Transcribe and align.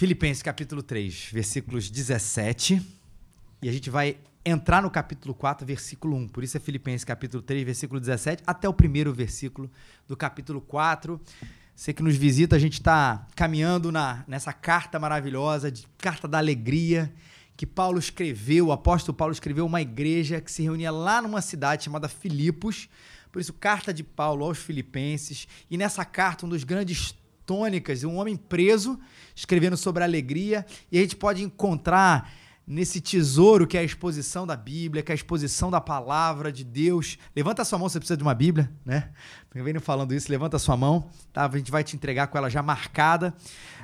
Filipenses 0.00 0.42
capítulo 0.42 0.82
3, 0.82 1.28
versículos 1.30 1.90
17. 1.90 2.80
E 3.60 3.68
a 3.68 3.72
gente 3.72 3.90
vai 3.90 4.16
entrar 4.42 4.80
no 4.80 4.90
capítulo 4.90 5.34
4, 5.34 5.66
versículo 5.66 6.16
1. 6.16 6.28
Por 6.28 6.42
isso 6.42 6.56
é 6.56 6.60
Filipenses 6.60 7.04
capítulo 7.04 7.42
3, 7.42 7.62
versículo 7.66 8.00
17, 8.00 8.42
até 8.46 8.66
o 8.66 8.72
primeiro 8.72 9.12
versículo 9.12 9.70
do 10.08 10.16
capítulo 10.16 10.58
4. 10.62 11.20
Você 11.76 11.92
que 11.92 12.02
nos 12.02 12.16
visita, 12.16 12.56
a 12.56 12.58
gente 12.58 12.80
está 12.80 13.26
caminhando 13.36 13.92
na, 13.92 14.24
nessa 14.26 14.54
carta 14.54 14.98
maravilhosa, 14.98 15.70
de 15.70 15.86
carta 15.98 16.26
da 16.26 16.38
alegria, 16.38 17.12
que 17.54 17.66
Paulo 17.66 17.98
escreveu, 17.98 18.68
o 18.68 18.72
apóstolo 18.72 19.14
Paulo 19.14 19.34
escreveu 19.34 19.66
uma 19.66 19.82
igreja 19.82 20.40
que 20.40 20.50
se 20.50 20.62
reunia 20.62 20.90
lá 20.90 21.20
numa 21.20 21.42
cidade 21.42 21.84
chamada 21.84 22.08
Filipos. 22.08 22.88
Por 23.30 23.38
isso, 23.38 23.52
carta 23.52 23.92
de 23.92 24.02
Paulo 24.02 24.46
aos 24.46 24.56
Filipenses. 24.56 25.46
E 25.70 25.76
nessa 25.76 26.06
carta, 26.06 26.46
um 26.46 26.48
dos 26.48 26.64
grandes 26.64 27.14
tônicas, 27.50 28.04
um 28.04 28.14
homem 28.14 28.36
preso, 28.36 28.96
escrevendo 29.34 29.76
sobre 29.76 30.04
alegria. 30.04 30.64
E 30.92 30.96
a 30.98 31.00
gente 31.00 31.16
pode 31.16 31.42
encontrar 31.42 32.30
nesse 32.64 33.00
tesouro 33.00 33.66
que 33.66 33.76
é 33.76 33.80
a 33.80 33.82
exposição 33.82 34.46
da 34.46 34.56
Bíblia, 34.56 35.02
que 35.02 35.10
é 35.10 35.14
a 35.14 35.16
exposição 35.16 35.68
da 35.68 35.80
palavra 35.80 36.52
de 36.52 36.62
Deus. 36.62 37.18
Levanta 37.34 37.62
a 37.62 37.64
sua 37.64 37.76
mão 37.76 37.88
você 37.88 37.98
precisa 37.98 38.16
de 38.16 38.22
uma 38.22 38.34
Bíblia, 38.34 38.70
né? 38.86 39.10
Vem 39.52 39.76
falando 39.80 40.14
isso, 40.14 40.30
levanta 40.30 40.58
a 40.58 40.60
sua 40.60 40.76
mão, 40.76 41.10
tá? 41.32 41.44
A 41.44 41.56
gente 41.56 41.72
vai 41.72 41.82
te 41.82 41.96
entregar 41.96 42.28
com 42.28 42.38
ela 42.38 42.48
já 42.48 42.62
marcada. 42.62 43.34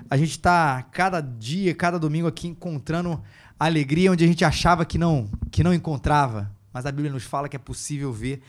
A 0.08 0.16
gente 0.16 0.30
está 0.30 0.84
cada 0.92 1.20
dia, 1.20 1.74
cada 1.74 1.98
domingo 1.98 2.28
aqui 2.28 2.46
encontrando 2.46 3.20
alegria 3.58 4.12
onde 4.12 4.22
a 4.22 4.28
gente 4.28 4.44
achava 4.44 4.84
que 4.84 4.96
não, 4.96 5.28
que 5.50 5.64
não 5.64 5.74
encontrava, 5.74 6.54
mas 6.76 6.84
a 6.84 6.92
Bíblia 6.92 7.10
nos 7.10 7.24
fala 7.24 7.48
que 7.48 7.56
é 7.56 7.58
possível 7.58 8.12
ver 8.12 8.42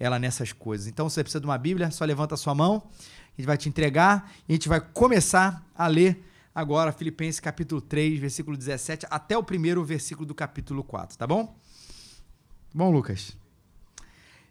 ela 0.00 0.18
nessas 0.18 0.54
coisas. 0.54 0.86
Então, 0.86 1.06
se 1.06 1.16
você 1.16 1.22
precisa 1.22 1.38
de 1.38 1.46
uma 1.46 1.58
Bíblia, 1.58 1.90
só 1.90 2.02
levanta 2.06 2.32
a 2.32 2.38
sua 2.38 2.54
mão, 2.54 2.82
a 2.96 3.36
gente 3.36 3.46
vai 3.46 3.58
te 3.58 3.68
entregar 3.68 4.32
e 4.48 4.52
a 4.52 4.56
gente 4.56 4.70
vai 4.70 4.80
começar 4.80 5.62
a 5.74 5.86
ler 5.86 6.24
agora 6.54 6.92
Filipenses 6.92 7.40
capítulo 7.40 7.82
3, 7.82 8.18
versículo 8.18 8.56
17, 8.56 9.06
até 9.10 9.36
o 9.36 9.42
primeiro 9.42 9.84
versículo 9.84 10.24
do 10.24 10.34
capítulo 10.34 10.82
4, 10.82 11.18
tá 11.18 11.26
bom? 11.26 11.54
Bom, 12.74 12.90
Lucas. 12.90 13.36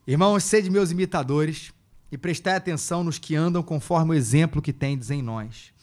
Irmãos, 0.06 0.44
sede 0.44 0.70
meus 0.70 0.92
imitadores 0.92 1.74
e 2.12 2.20
prestai 2.20 2.54
atenção 2.54 3.04
nos 3.04 3.18
que 3.18 3.36
andam 3.36 3.64
conforme 3.64 4.12
o 4.12 4.14
exemplo 4.14 4.62
que 4.62 4.72
tendes 4.72 5.10
em 5.10 5.24
nós. 5.24 5.74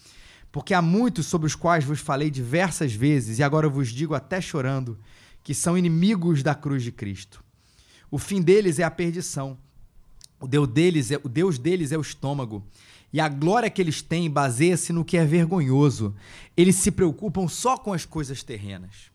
Porque 0.53 0.73
há 0.73 0.81
muitos 0.81 1.27
sobre 1.27 1.49
os 1.49 1.57
quais 1.57 1.85
vos 1.85 1.99
falei 1.99 2.31
diversas 2.31 2.95
vezes, 2.95 3.41
e 3.41 3.43
agora 3.43 3.69
vos 3.69 3.89
digo 3.89 4.15
até 4.15 4.41
chorando, 4.41 4.97
que 5.43 5.55
são 5.55 5.77
inimigos 5.77 6.43
da 6.43 6.55
cruz 6.55 6.83
de 6.83 6.93
Cristo. 6.93 7.43
O 8.11 8.19
fim 8.19 8.43
deles 8.43 8.79
é 8.79 8.85
a 8.85 8.91
perdição. 8.91 9.57
O 10.41 10.47
Deus 10.47 10.69
deles 10.69 11.11
é, 11.11 11.21
o 11.23 11.29
Deus 11.29 11.59
deles 11.59 11.93
é 11.93 11.99
o 11.99 12.03
estômago 12.03 12.65
e 13.13 13.21
a 13.21 13.29
glória 13.29 13.71
que 13.71 13.83
eles 13.83 14.03
têm 14.03 14.31
baseia-se 14.31 14.93
no 14.93 15.05
que 15.05 15.17
é 15.17 15.25
vergonhoso. 15.25 16.15
Eles 16.57 16.77
se 16.77 16.91
preocupam 16.91 17.49
só 17.49 17.77
com 17.77 17.93
as 17.93 18.05
coisas 18.05 18.43
terrenas. 18.43 19.11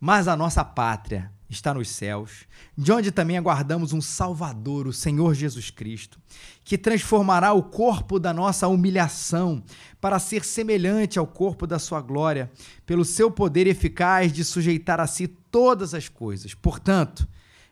Mas 0.00 0.28
a 0.28 0.36
nossa 0.36 0.64
pátria 0.64 1.30
está 1.48 1.72
nos 1.72 1.88
céus, 1.88 2.44
de 2.76 2.92
onde 2.92 3.10
também 3.10 3.38
aguardamos 3.38 3.92
um 3.92 4.00
Salvador, 4.00 4.86
o 4.86 4.92
Senhor 4.92 5.34
Jesus 5.34 5.70
Cristo, 5.70 6.20
que 6.62 6.76
transformará 6.76 7.52
o 7.52 7.62
corpo 7.62 8.18
da 8.18 8.32
nossa 8.34 8.68
humilhação 8.68 9.62
para 10.00 10.18
ser 10.18 10.44
semelhante 10.44 11.18
ao 11.18 11.26
corpo 11.26 11.66
da 11.66 11.78
sua 11.78 12.00
glória, 12.00 12.50
pelo 12.84 13.04
seu 13.04 13.30
poder 13.30 13.66
eficaz 13.66 14.32
de 14.32 14.44
sujeitar 14.44 15.00
a 15.00 15.06
si 15.06 15.26
todas 15.50 15.94
as 15.94 16.08
coisas. 16.08 16.54
Portanto, 16.54 17.26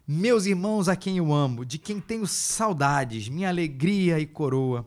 meus 0.07 0.47
irmãos 0.47 0.89
a 0.89 0.97
quem 0.97 1.19
eu 1.19 1.33
amo, 1.33 1.65
de 1.65 1.79
quem 1.79 2.01
tenho 2.01 2.27
saudades, 2.27 3.29
minha 3.29 3.49
alegria 3.49 4.19
e 4.19 4.27
coroa, 4.27 4.87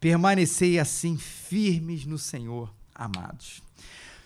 Permanecei 0.00 0.78
assim 0.78 1.18
firmes 1.18 2.06
no 2.06 2.16
Senhor, 2.16 2.72
amados. 2.94 3.62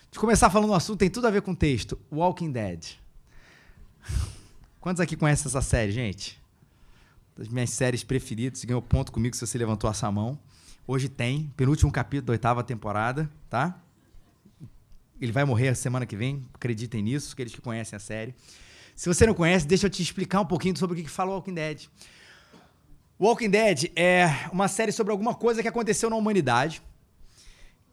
De 0.09 0.17
começar 0.17 0.49
falando 0.49 0.69
um 0.69 0.73
assunto 0.73 0.99
tem 0.99 1.09
tudo 1.09 1.27
a 1.27 1.29
ver 1.29 1.41
com 1.41 1.51
o 1.51 1.55
texto. 1.55 1.99
Walking 2.09 2.49
Dead. 2.49 2.93
Quantos 4.79 5.01
aqui 5.01 5.17
conhecem 5.17 5.49
essa 5.49 5.61
série, 5.61 5.91
gente? 5.91 6.41
Das 7.37 7.49
minhas 7.49 7.71
séries 7.71 8.05
preferidas. 8.05 8.63
Ganhou 8.63 8.81
ponto 8.81 9.11
comigo 9.11 9.35
se 9.35 9.45
você 9.45 9.57
levantou 9.57 9.89
essa 9.89 10.09
mão. 10.09 10.39
Hoje 10.87 11.09
tem, 11.09 11.51
penúltimo 11.57 11.91
capítulo 11.91 12.27
da 12.27 12.31
oitava 12.31 12.63
temporada, 12.63 13.29
tá? 13.49 13.77
Ele 15.19 15.31
vai 15.31 15.45
morrer 15.45 15.69
a 15.69 15.75
semana 15.75 16.05
que 16.05 16.15
vem, 16.15 16.45
acreditem 16.53 17.01
nisso, 17.01 17.33
aqueles 17.33 17.53
que 17.53 17.61
conhecem 17.61 17.95
a 17.95 17.99
série. 17.99 18.35
Se 18.95 19.07
você 19.07 19.25
não 19.25 19.33
conhece, 19.33 19.65
deixa 19.65 19.87
eu 19.87 19.89
te 19.89 20.01
explicar 20.01 20.41
um 20.41 20.45
pouquinho 20.45 20.77
sobre 20.77 20.99
o 20.99 21.03
que 21.03 21.09
fala 21.09 21.31
o 21.31 21.35
Walking 21.35 21.53
Dead. 21.53 21.87
Walking 23.19 23.49
Dead 23.49 23.91
é 23.95 24.25
uma 24.51 24.67
série 24.67 24.91
sobre 24.91 25.11
alguma 25.11 25.33
coisa 25.33 25.61
que 25.61 25.67
aconteceu 25.67 26.09
na 26.09 26.15
humanidade. 26.15 26.81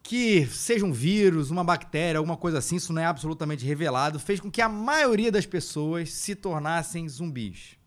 Que 0.01 0.45
seja 0.47 0.85
um 0.85 0.91
vírus, 0.91 1.49
uma 1.49 1.63
bactéria, 1.63 2.17
alguma 2.17 2.35
coisa 2.35 2.57
assim, 2.57 2.75
isso 2.75 2.91
não 2.91 3.01
é 3.01 3.05
absolutamente 3.05 3.65
revelado, 3.65 4.19
fez 4.19 4.41
com 4.41 4.51
que 4.51 4.61
a 4.61 4.67
maioria 4.67 5.31
das 5.31 5.45
pessoas 5.45 6.11
se 6.11 6.35
tornassem 6.35 7.07
zumbis. 7.07 7.77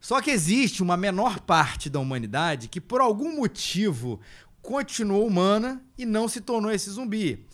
Só 0.00 0.20
que 0.22 0.30
existe 0.30 0.82
uma 0.82 0.96
menor 0.96 1.40
parte 1.40 1.90
da 1.90 1.98
humanidade 1.98 2.68
que, 2.68 2.80
por 2.80 3.02
algum 3.02 3.36
motivo, 3.36 4.20
continuou 4.62 5.26
humana 5.26 5.84
e 5.98 6.06
não 6.06 6.26
se 6.26 6.40
tornou 6.40 6.70
esse 6.70 6.90
zumbi. 6.90 7.46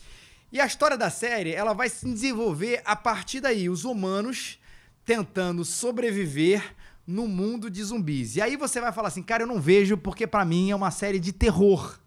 E 0.52 0.60
a 0.60 0.66
história 0.66 0.98
da 0.98 1.08
série 1.08 1.52
ela 1.52 1.72
vai 1.72 1.88
se 1.88 2.04
desenvolver 2.04 2.82
a 2.84 2.94
partir 2.94 3.40
daí, 3.40 3.70
os 3.70 3.84
humanos 3.84 4.58
tentando 5.02 5.64
sobreviver 5.64 6.76
no 7.06 7.26
mundo 7.26 7.70
de 7.70 7.82
zumbis. 7.82 8.36
E 8.36 8.42
aí 8.42 8.54
você 8.56 8.78
vai 8.78 8.92
falar 8.92 9.08
assim, 9.08 9.22
cara, 9.22 9.44
eu 9.44 9.46
não 9.46 9.58
vejo 9.58 9.96
porque 9.96 10.26
para 10.26 10.44
mim 10.44 10.70
é 10.70 10.76
uma 10.76 10.90
série 10.90 11.18
de 11.18 11.32
terror. 11.32 11.98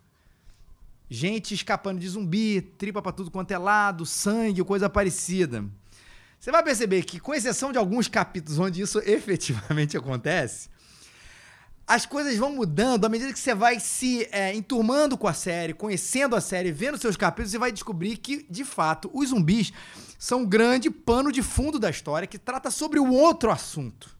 Gente 1.09 1.55
escapando 1.55 1.99
de 1.99 2.07
zumbi, 2.07 2.61
tripa 2.61 3.01
para 3.01 3.11
tudo 3.11 3.31
quanto 3.31 3.51
é 3.51 3.57
lado, 3.57 4.05
sangue, 4.05 4.63
coisa 4.63 4.89
parecida. 4.89 5.65
Você 6.39 6.51
vai 6.51 6.63
perceber 6.63 7.03
que, 7.03 7.19
com 7.19 7.33
exceção 7.33 7.71
de 7.71 7.79
alguns 7.79 8.07
capítulos 8.07 8.59
onde 8.59 8.79
isso 8.79 8.99
efetivamente 9.05 9.97
acontece, 9.97 10.69
as 11.87 12.05
coisas 12.05 12.35
vão 12.37 12.51
mudando 12.51 13.05
à 13.05 13.09
medida 13.09 13.31
que 13.31 13.39
você 13.39 13.53
vai 13.53 13.79
se 13.79 14.27
é, 14.31 14.55
enturmando 14.55 15.17
com 15.17 15.27
a 15.27 15.33
série, 15.33 15.73
conhecendo 15.73 16.35
a 16.35 16.41
série, 16.41 16.71
vendo 16.71 16.97
seus 16.97 17.15
capítulos, 17.15 17.51
você 17.51 17.59
vai 17.59 17.71
descobrir 17.71 18.17
que, 18.17 18.45
de 18.49 18.65
fato, 18.65 19.09
os 19.13 19.29
zumbis 19.29 19.71
são 20.17 20.41
um 20.41 20.45
grande 20.45 20.89
pano 20.89 21.31
de 21.31 21.43
fundo 21.43 21.77
da 21.77 21.89
história 21.89 22.27
que 22.27 22.39
trata 22.39 22.71
sobre 22.71 22.99
o 22.99 23.11
outro 23.11 23.51
assunto. 23.51 24.15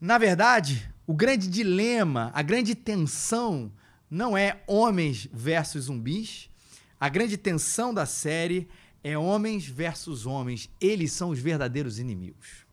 Na 0.00 0.18
verdade, 0.18 0.90
o 1.06 1.14
grande 1.14 1.46
dilema, 1.46 2.32
a 2.34 2.42
grande 2.42 2.74
tensão 2.74 3.70
não 4.10 4.36
é 4.36 4.62
homens 4.66 5.28
versus 5.32 5.84
zumbis. 5.84 6.50
A 6.98 7.08
grande 7.08 7.36
tensão 7.36 7.94
da 7.94 8.04
série 8.04 8.68
é 9.04 9.16
homens 9.16 9.66
versus 9.66 10.26
homens. 10.26 10.68
Eles 10.80 11.12
são 11.12 11.30
os 11.30 11.38
verdadeiros 11.38 12.00
inimigos. 12.00 12.69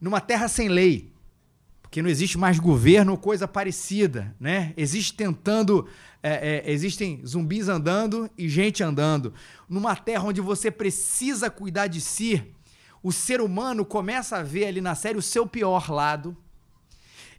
Numa 0.00 0.20
terra 0.20 0.48
sem 0.48 0.68
lei, 0.68 1.12
porque 1.82 2.02
não 2.02 2.10
existe 2.10 2.36
mais 2.36 2.58
governo 2.58 3.12
ou 3.12 3.18
coisa 3.18 3.48
parecida, 3.48 4.34
né? 4.38 4.74
Existe 4.76 5.14
tentando, 5.14 5.88
é, 6.22 6.62
é, 6.66 6.70
existem 6.70 7.24
zumbis 7.26 7.68
andando 7.68 8.30
e 8.36 8.48
gente 8.48 8.82
andando. 8.82 9.32
Numa 9.68 9.96
terra 9.96 10.24
onde 10.24 10.40
você 10.40 10.70
precisa 10.70 11.50
cuidar 11.50 11.86
de 11.86 12.00
si, 12.00 12.44
o 13.02 13.10
ser 13.10 13.40
humano 13.40 13.84
começa 13.84 14.36
a 14.36 14.42
ver 14.42 14.66
ali 14.66 14.80
na 14.80 14.94
série 14.94 15.16
o 15.18 15.22
seu 15.22 15.46
pior 15.46 15.90
lado. 15.90 16.36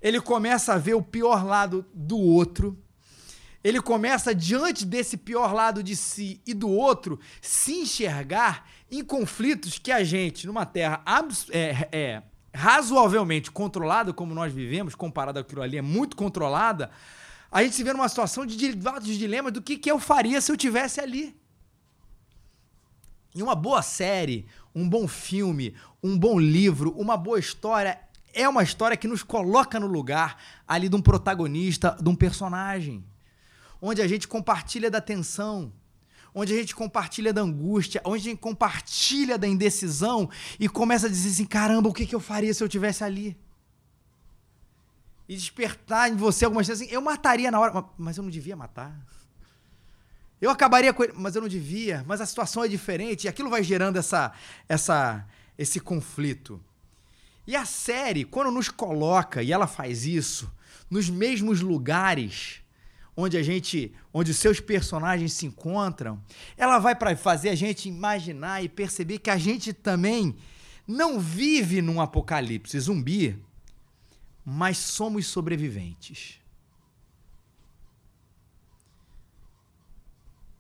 Ele 0.02 0.20
começa 0.20 0.74
a 0.74 0.78
ver 0.78 0.96
o 0.96 1.02
pior 1.02 1.46
lado 1.46 1.86
do 1.94 2.18
outro. 2.18 2.78
Ele 3.64 3.82
começa, 3.82 4.34
diante 4.34 4.86
desse 4.86 5.18
pior 5.18 5.54
lado 5.54 5.84
de 5.84 5.96
si 5.96 6.42
e 6.48 6.54
do 6.54 6.70
outro, 6.70 7.20
se 7.42 7.74
enxergar 7.74 8.68
em 8.90 9.04
conflitos 9.04 9.78
que 9.78 9.92
a 9.92 10.04
gente, 10.04 10.48
numa 10.48 10.66
terra 10.66 11.04
é, 11.52 11.90
é, 11.92 12.24
razoavelmente 12.54 13.52
controlada, 13.52 14.14
como 14.14 14.34
nós 14.34 14.54
vivemos, 14.54 14.96
comparado 14.96 15.40
àquilo 15.40 15.62
ali, 15.62 15.78
é 15.78 15.82
muito 15.82 16.16
controlada, 16.16 16.90
a 17.52 17.64
gente 17.64 17.76
se 17.76 17.84
vê 17.84 17.94
numa 17.94 18.10
situação 18.10 18.46
de 18.46 18.72
vários 18.74 19.18
dilemas 19.18 19.52
do 19.52 19.62
que, 19.62 19.78
que 19.78 19.90
eu 19.90 20.00
faria 20.00 20.40
se 20.42 20.52
eu 20.52 20.58
tivesse 20.58 21.02
ali. 21.02 21.36
E 23.34 23.42
uma 23.42 23.56
boa 23.56 23.82
série, 23.82 24.48
um 24.74 24.88
bom 24.88 25.08
filme, 25.08 25.76
um 26.02 26.18
bom 26.18 26.40
livro, 26.40 26.92
uma 26.98 27.16
boa 27.18 27.40
história 27.40 28.00
é 28.34 28.48
uma 28.48 28.64
história 28.64 28.96
que 28.96 29.08
nos 29.08 29.24
coloca 29.24 29.80
no 29.80 29.88
lugar 29.88 30.38
ali 30.68 30.88
de 30.88 30.96
um 30.96 31.02
protagonista, 31.02 31.98
de 32.00 32.08
um 32.08 32.16
personagem, 32.16 33.04
onde 33.82 34.02
a 34.02 34.08
gente 34.08 34.28
compartilha 34.28 34.90
da 34.90 35.02
tensão, 35.02 35.74
onde 36.34 36.54
a 36.54 36.56
gente 36.56 36.76
compartilha 36.76 37.34
da 37.34 37.42
angústia, 37.42 38.02
onde 38.06 38.22
a 38.22 38.32
gente 38.32 38.40
compartilha 38.40 39.38
da 39.38 39.48
indecisão 39.48 40.30
e 40.60 40.70
começa 40.70 41.08
a 41.08 41.10
dizer 41.10 41.30
assim: 41.30 41.46
caramba, 41.46 41.90
o 41.90 41.94
que, 41.94 42.06
que 42.06 42.16
eu 42.16 42.20
faria 42.20 42.54
se 42.54 42.64
eu 42.64 42.70
tivesse 42.70 43.04
ali? 43.04 43.38
E 45.28 45.36
despertar 45.36 46.10
em 46.10 46.16
você 46.16 46.46
algumas 46.46 46.68
coisas 46.68 46.86
assim: 46.86 46.94
eu 46.94 47.02
mataria 47.02 47.52
na 47.52 47.60
hora, 47.60 47.86
mas 47.98 48.18
eu 48.18 48.24
não 48.24 48.30
devia 48.30 48.56
matar. 48.56 49.00
Eu 50.42 50.50
acabaria 50.50 50.94
com 50.94 51.04
ele, 51.04 51.14
mas 51.16 51.36
eu 51.36 51.42
não 51.42 51.50
devia, 51.50 52.04
mas 52.08 52.22
a 52.22 52.26
situação 52.26 52.64
é 52.64 52.68
diferente, 52.68 53.26
e 53.26 53.28
aquilo 53.28 53.50
vai 53.50 53.62
gerando 53.62 53.98
essa, 53.98 54.32
essa, 54.70 55.28
esse 55.58 55.82
conflito. 55.82 56.64
E 57.46 57.56
a 57.56 57.66
série, 57.66 58.24
quando 58.24 58.50
nos 58.52 58.70
coloca, 58.70 59.44
e 59.44 59.52
ela 59.52 59.68
faz 59.68 60.06
isso, 60.06 60.50
nos 60.90 61.10
mesmos 61.10 61.60
lugares 61.60 62.62
onde 63.16 63.38
a 63.38 63.44
gente, 63.44 63.94
onde 64.14 64.32
os 64.32 64.38
seus 64.38 64.60
personagens 64.60 65.34
se 65.34 65.46
encontram, 65.46 66.22
ela 66.58 66.80
vai 66.80 66.96
para 66.96 67.16
fazer 67.16 67.50
a 67.50 67.56
gente 67.56 67.90
imaginar 67.90 68.64
e 68.64 68.70
perceber 68.70 69.20
que 69.20 69.30
a 69.30 69.38
gente 69.38 69.74
também 69.74 70.36
não 70.88 71.20
vive 71.20 71.82
num 71.82 72.02
apocalipse 72.02 72.80
zumbi, 72.80 73.38
mas 74.44 74.78
somos 74.78 75.28
sobreviventes. 75.28 76.40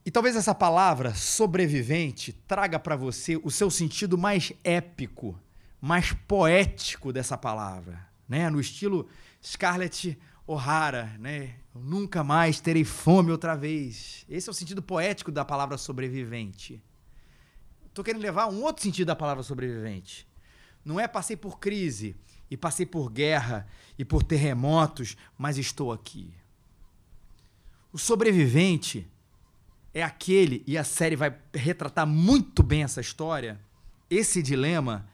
E 0.06 0.12
talvez 0.12 0.36
essa 0.36 0.56
palavra 0.56 1.14
sobrevivente 1.14 2.34
traga 2.34 2.80
para 2.80 2.96
você 2.96 3.40
o 3.44 3.52
seu 3.52 3.70
sentido 3.70 4.18
mais 4.18 4.52
épico, 4.64 5.40
mais 5.80 6.14
poético 6.14 7.14
dessa 7.14 7.38
palavra, 7.38 8.08
né? 8.28 8.50
No 8.50 8.60
estilo 8.60 9.08
Scarlett 9.44 10.18
O'Hara, 10.52 11.16
né? 11.20 11.58
Eu 11.76 11.82
nunca 11.82 12.24
mais 12.24 12.60
terei 12.60 12.84
fome 12.84 13.30
outra 13.30 13.56
vez. 13.56 14.26
Esse 14.28 14.50
é 14.50 14.52
o 14.52 14.54
sentido 14.56 14.82
poético 14.82 15.32
da 15.32 15.46
palavra 15.46 15.78
sobrevivente. 15.78 16.82
Estou 17.86 18.04
querendo 18.04 18.24
levar 18.24 18.48
um 18.48 18.64
outro 18.64 18.82
sentido 18.82 19.06
da 19.06 19.16
palavra 19.16 19.44
sobrevivente. 19.44 20.28
Não 20.84 21.00
é 21.00 21.08
passei 21.08 21.38
por 21.38 21.60
crise 21.60 22.16
e 22.50 22.58
passei 22.58 22.84
por 22.84 23.12
guerra 23.12 23.68
e 23.96 24.04
por 24.04 24.24
terremotos, 24.24 25.16
mas 25.38 25.60
estou 25.60 25.92
aqui. 25.92 26.34
O 27.94 28.00
sobrevivente 28.00 29.08
é 29.94 30.02
aquele, 30.02 30.64
e 30.66 30.80
a 30.80 30.84
série 30.84 31.16
vai 31.16 31.40
retratar 31.54 32.08
muito 32.08 32.64
bem 32.64 32.82
essa 32.82 33.02
história, 33.02 33.60
esse 34.10 34.42
dilema, 34.42 35.08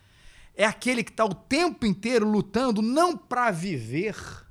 é 0.55 0.63
aquele 0.63 1.03
que 1.03 1.11
está 1.11 1.25
o 1.25 1.35
tempo 1.35 1.85
inteiro 1.85 2.25
lutando 2.25 2.81
não 2.81 3.17
para 3.17 3.51
viver 3.51 4.44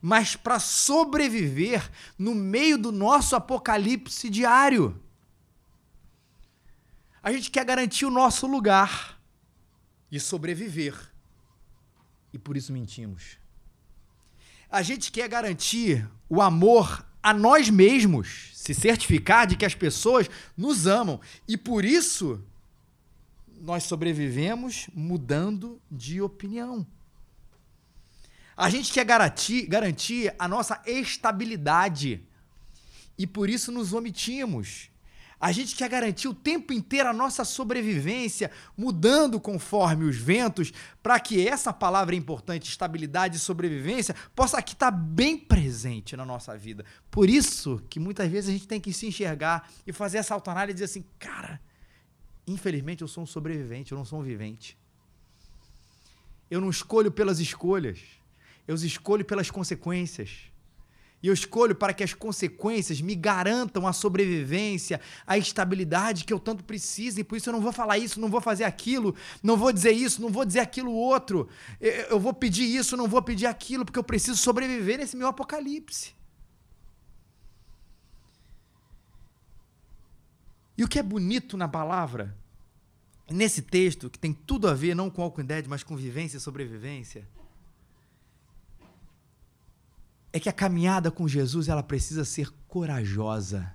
mas 0.00 0.36
para 0.36 0.58
sobreviver 0.58 1.90
no 2.18 2.34
meio 2.34 2.78
do 2.78 2.90
nosso 2.90 3.36
apocalipse 3.36 4.30
diário. 4.30 5.00
A 7.22 7.30
gente 7.32 7.50
quer 7.50 7.64
garantir 7.64 8.06
o 8.06 8.10
nosso 8.10 8.46
lugar 8.46 9.20
e 10.10 10.18
sobreviver. 10.18 10.94
E 12.32 12.38
por 12.38 12.56
isso 12.56 12.72
mentimos. 12.72 13.38
A 14.70 14.82
gente 14.82 15.12
quer 15.12 15.28
garantir 15.28 16.08
o 16.28 16.40
amor 16.40 17.04
a 17.22 17.34
nós 17.34 17.68
mesmos, 17.68 18.50
se 18.54 18.72
certificar 18.72 19.46
de 19.46 19.56
que 19.56 19.66
as 19.66 19.74
pessoas 19.74 20.30
nos 20.56 20.86
amam. 20.86 21.20
E 21.46 21.56
por 21.56 21.84
isso 21.84 22.42
nós 23.60 23.82
sobrevivemos 23.84 24.88
mudando 24.94 25.80
de 25.90 26.22
opinião. 26.22 26.86
A 28.56 28.68
gente 28.68 28.92
quer 28.92 29.04
garantir, 29.04 29.66
garantir 29.66 30.34
a 30.38 30.46
nossa 30.46 30.80
estabilidade 30.86 32.22
e 33.16 33.26
por 33.26 33.50
isso 33.50 33.70
nos 33.70 33.92
omitimos. 33.92 34.90
A 35.40 35.52
gente 35.52 35.74
quer 35.74 35.88
garantir 35.88 36.28
o 36.28 36.34
tempo 36.34 36.70
inteiro 36.70 37.08
a 37.08 37.14
nossa 37.14 37.46
sobrevivência, 37.46 38.50
mudando 38.76 39.40
conforme 39.40 40.04
os 40.04 40.16
ventos, 40.16 40.70
para 41.02 41.18
que 41.18 41.48
essa 41.48 41.72
palavra 41.72 42.14
importante, 42.14 42.68
estabilidade 42.68 43.36
e 43.36 43.40
sobrevivência, 43.40 44.14
possa 44.36 44.58
aqui 44.58 44.74
estar 44.74 44.90
bem 44.90 45.38
presente 45.38 46.14
na 46.14 46.26
nossa 46.26 46.54
vida. 46.58 46.84
Por 47.10 47.30
isso 47.30 47.82
que 47.88 47.98
muitas 47.98 48.30
vezes 48.30 48.50
a 48.50 48.52
gente 48.52 48.68
tem 48.68 48.78
que 48.78 48.92
se 48.92 49.06
enxergar 49.06 49.70
e 49.86 49.92
fazer 49.94 50.18
essa 50.18 50.34
autoanálise 50.34 50.72
e 50.72 50.74
dizer 50.74 50.84
assim, 50.84 51.04
cara, 51.18 51.58
infelizmente 52.46 53.00
eu 53.00 53.08
sou 53.08 53.24
um 53.24 53.26
sobrevivente, 53.26 53.92
eu 53.92 53.98
não 53.98 54.04
sou 54.04 54.20
um 54.20 54.22
vivente. 54.22 54.76
Eu 56.50 56.60
não 56.60 56.68
escolho 56.68 57.10
pelas 57.10 57.40
escolhas 57.40 58.19
eu 58.70 58.74
os 58.74 58.84
escolho 58.84 59.24
pelas 59.24 59.50
consequências. 59.50 60.42
E 61.20 61.26
eu 61.26 61.34
escolho 61.34 61.74
para 61.74 61.92
que 61.92 62.04
as 62.04 62.14
consequências 62.14 63.00
me 63.00 63.16
garantam 63.16 63.84
a 63.84 63.92
sobrevivência, 63.92 65.00
a 65.26 65.36
estabilidade 65.36 66.24
que 66.24 66.32
eu 66.32 66.38
tanto 66.38 66.62
preciso, 66.62 67.18
e 67.18 67.24
por 67.24 67.36
isso 67.36 67.48
eu 67.48 67.52
não 67.52 67.60
vou 67.60 67.72
falar 67.72 67.98
isso, 67.98 68.20
não 68.20 68.30
vou 68.30 68.40
fazer 68.40 68.62
aquilo, 68.62 69.14
não 69.42 69.56
vou 69.56 69.72
dizer 69.72 69.90
isso, 69.90 70.22
não 70.22 70.28
vou 70.30 70.44
dizer 70.44 70.60
aquilo 70.60 70.92
outro. 70.92 71.48
Eu 71.80 72.20
vou 72.20 72.32
pedir 72.32 72.64
isso, 72.64 72.96
não 72.96 73.08
vou 73.08 73.20
pedir 73.20 73.46
aquilo, 73.46 73.84
porque 73.84 73.98
eu 73.98 74.04
preciso 74.04 74.38
sobreviver 74.38 74.98
nesse 74.98 75.16
meu 75.16 75.26
apocalipse. 75.26 76.14
E 80.78 80.84
o 80.84 80.88
que 80.88 81.00
é 81.00 81.02
bonito 81.02 81.56
na 81.56 81.66
palavra, 81.66 82.38
nesse 83.28 83.62
texto, 83.62 84.08
que 84.08 84.18
tem 84.18 84.32
tudo 84.32 84.68
a 84.68 84.74
ver 84.74 84.94
não 84.94 85.10
com 85.10 85.22
Walking 85.22 85.44
Dead, 85.44 85.66
mas 85.66 85.82
com 85.82 85.96
vivência 85.96 86.36
e 86.36 86.40
sobrevivência, 86.40 87.28
é 90.32 90.38
que 90.38 90.48
a 90.48 90.52
caminhada 90.52 91.10
com 91.10 91.26
Jesus 91.26 91.68
ela 91.68 91.82
precisa 91.82 92.24
ser 92.24 92.50
corajosa 92.68 93.74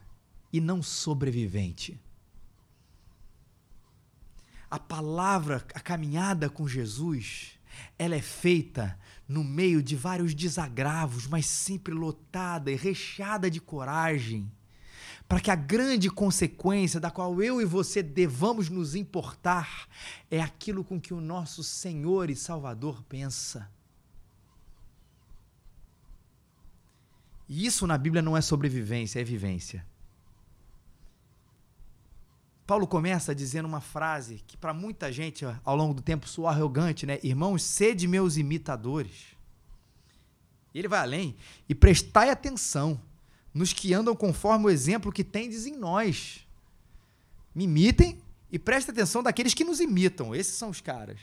e 0.52 0.62
não 0.62 0.82
sobrevivente. 0.82 2.00
A 4.70 4.80
palavra, 4.80 5.66
a 5.74 5.80
caminhada 5.80 6.50
com 6.50 6.68
Jesus, 6.68 7.60
ela 8.00 8.16
é 8.16 8.22
feita 8.22 8.98
no 9.28 9.44
meio 9.44 9.82
de 9.82 9.96
vários 9.96 10.34
desagravos, 10.34 11.28
mas 11.28 11.46
sempre 11.46 11.94
lotada 11.94 12.72
e 12.72 12.76
recheada 12.76 13.50
de 13.50 13.60
coragem, 13.60 14.52
para 15.28 15.40
que 15.40 15.50
a 15.50 15.56
grande 15.56 16.10
consequência 16.10 17.00
da 17.00 17.10
qual 17.10 17.42
eu 17.42 17.62
e 17.62 17.66
você 17.66 18.04
devamos 18.04 18.70
nos 18.70 18.96
importar 18.96 19.88
é 20.30 20.40
aquilo 20.40 20.84
com 20.84 21.02
que 21.02 21.14
o 21.14 21.22
nosso 21.22 21.64
Senhor 21.64 22.30
e 22.30 22.36
Salvador 22.36 23.04
pensa. 23.04 23.70
E 27.48 27.66
isso 27.66 27.86
na 27.86 27.98
Bíblia 27.98 28.22
não 28.22 28.36
é 28.36 28.42
sobrevivência, 28.42 29.20
é 29.20 29.24
vivência. 29.24 29.86
Paulo 32.66 32.88
começa 32.88 33.36
dizendo 33.36 33.68
uma 33.68 33.80
frase 33.80 34.44
que 34.48 34.58
para 34.58 34.74
muita 34.74 35.12
gente 35.12 35.46
ao 35.64 35.76
longo 35.76 35.94
do 35.94 36.02
tempo 36.02 36.28
soa 36.28 36.50
arrogante, 36.50 37.06
né? 37.06 37.20
Irmãos, 37.22 37.62
sede 37.62 38.08
meus 38.08 38.38
imitadores. 38.38 39.36
Ele 40.74 40.88
vai 40.88 41.00
além 41.00 41.36
e 41.70 41.76
prestai 41.76 42.30
atenção 42.32 43.00
nos 43.54 43.72
que 43.72 43.94
andam 43.94 44.16
conforme 44.16 44.66
o 44.66 44.70
exemplo 44.70 45.12
que 45.12 45.24
tendes 45.24 45.68
em 45.68 45.78
nós. 45.78 46.46
Me 47.54 47.66
imitem 47.66 48.20
e 48.52 48.58
prestem 48.58 48.92
atenção 48.92 49.22
daqueles 49.22 49.54
que 49.54 49.64
nos 49.64 49.80
imitam. 49.80 50.34
Esses 50.34 50.56
são 50.56 50.70
os 50.70 50.82
caras. 50.82 51.20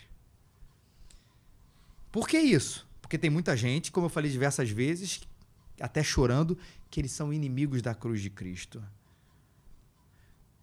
Por 2.11 2.29
que 2.29 2.39
isso? 2.39 2.87
Porque 3.01 3.19
tem 3.19 3.29
muita 3.29 3.57
gente, 3.57 3.91
como 3.91 4.07
eu 4.07 4.11
falei 4.11 4.31
diversas 4.31 4.71
vezes, 4.71 5.21
até 5.83 6.03
chorando, 6.03 6.57
que 6.91 7.01
eles 7.01 7.13
são 7.13 7.33
inimigos 7.33 7.83
da 7.83 7.95
cruz 7.95 8.21
de 8.21 8.31
Cristo. 8.31 8.83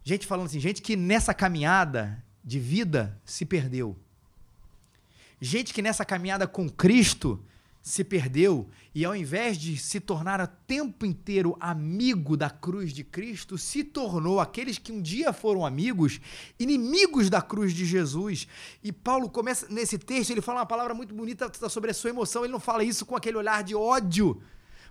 Gente 0.02 0.26
falando 0.26 0.46
assim, 0.46 0.60
gente 0.60 0.80
que 0.80 0.96
nessa 0.96 1.34
caminhada 1.34 2.24
de 2.42 2.58
vida 2.58 3.20
se 3.24 3.44
perdeu. 3.44 3.96
Gente 5.40 5.72
que 5.72 5.82
nessa 5.82 6.04
caminhada 6.04 6.46
com 6.46 6.68
Cristo 6.68 7.42
se 7.82 8.04
perdeu 8.04 8.68
e 8.94 9.04
ao 9.04 9.16
invés 9.16 9.56
de 9.56 9.76
se 9.76 10.00
tornar 10.00 10.40
o 10.40 10.46
tempo 10.46 11.06
inteiro 11.06 11.56
amigo 11.58 12.36
da 12.36 12.50
cruz 12.50 12.92
de 12.92 13.02
Cristo, 13.02 13.56
se 13.56 13.82
tornou 13.82 14.40
aqueles 14.40 14.78
que 14.78 14.92
um 14.92 15.00
dia 15.00 15.32
foram 15.32 15.64
amigos, 15.64 16.20
inimigos 16.58 17.30
da 17.30 17.40
cruz 17.40 17.72
de 17.72 17.86
Jesus. 17.86 18.46
E 18.82 18.92
Paulo 18.92 19.30
começa 19.30 19.66
nesse 19.70 19.96
texto, 19.96 20.30
ele 20.30 20.42
fala 20.42 20.60
uma 20.60 20.66
palavra 20.66 20.92
muito 20.92 21.14
bonita 21.14 21.50
sobre 21.68 21.90
a 21.90 21.94
sua 21.94 22.10
emoção, 22.10 22.44
ele 22.44 22.52
não 22.52 22.60
fala 22.60 22.84
isso 22.84 23.06
com 23.06 23.16
aquele 23.16 23.38
olhar 23.38 23.62
de 23.62 23.74
ódio, 23.74 24.42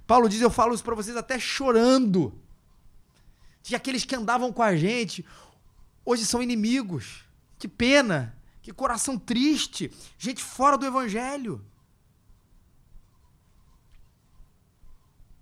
Paulo 0.10 0.28
diz: 0.28 0.42
Eu 0.42 0.50
falo 0.50 0.74
isso 0.74 0.84
para 0.84 0.96
vocês 0.96 1.16
até 1.16 1.38
chorando. 1.38 2.34
De 3.62 3.76
aqueles 3.76 4.04
que 4.04 4.16
andavam 4.16 4.52
com 4.52 4.64
a 4.64 4.76
gente, 4.76 5.24
hoje 6.04 6.26
são 6.26 6.42
inimigos. 6.42 7.26
Que 7.60 7.68
pena, 7.68 8.36
que 8.60 8.74
coração 8.74 9.20
triste. 9.20 9.92
Gente 10.18 10.42
fora 10.44 10.80
do 10.80 10.86
evangelho. 10.88 11.64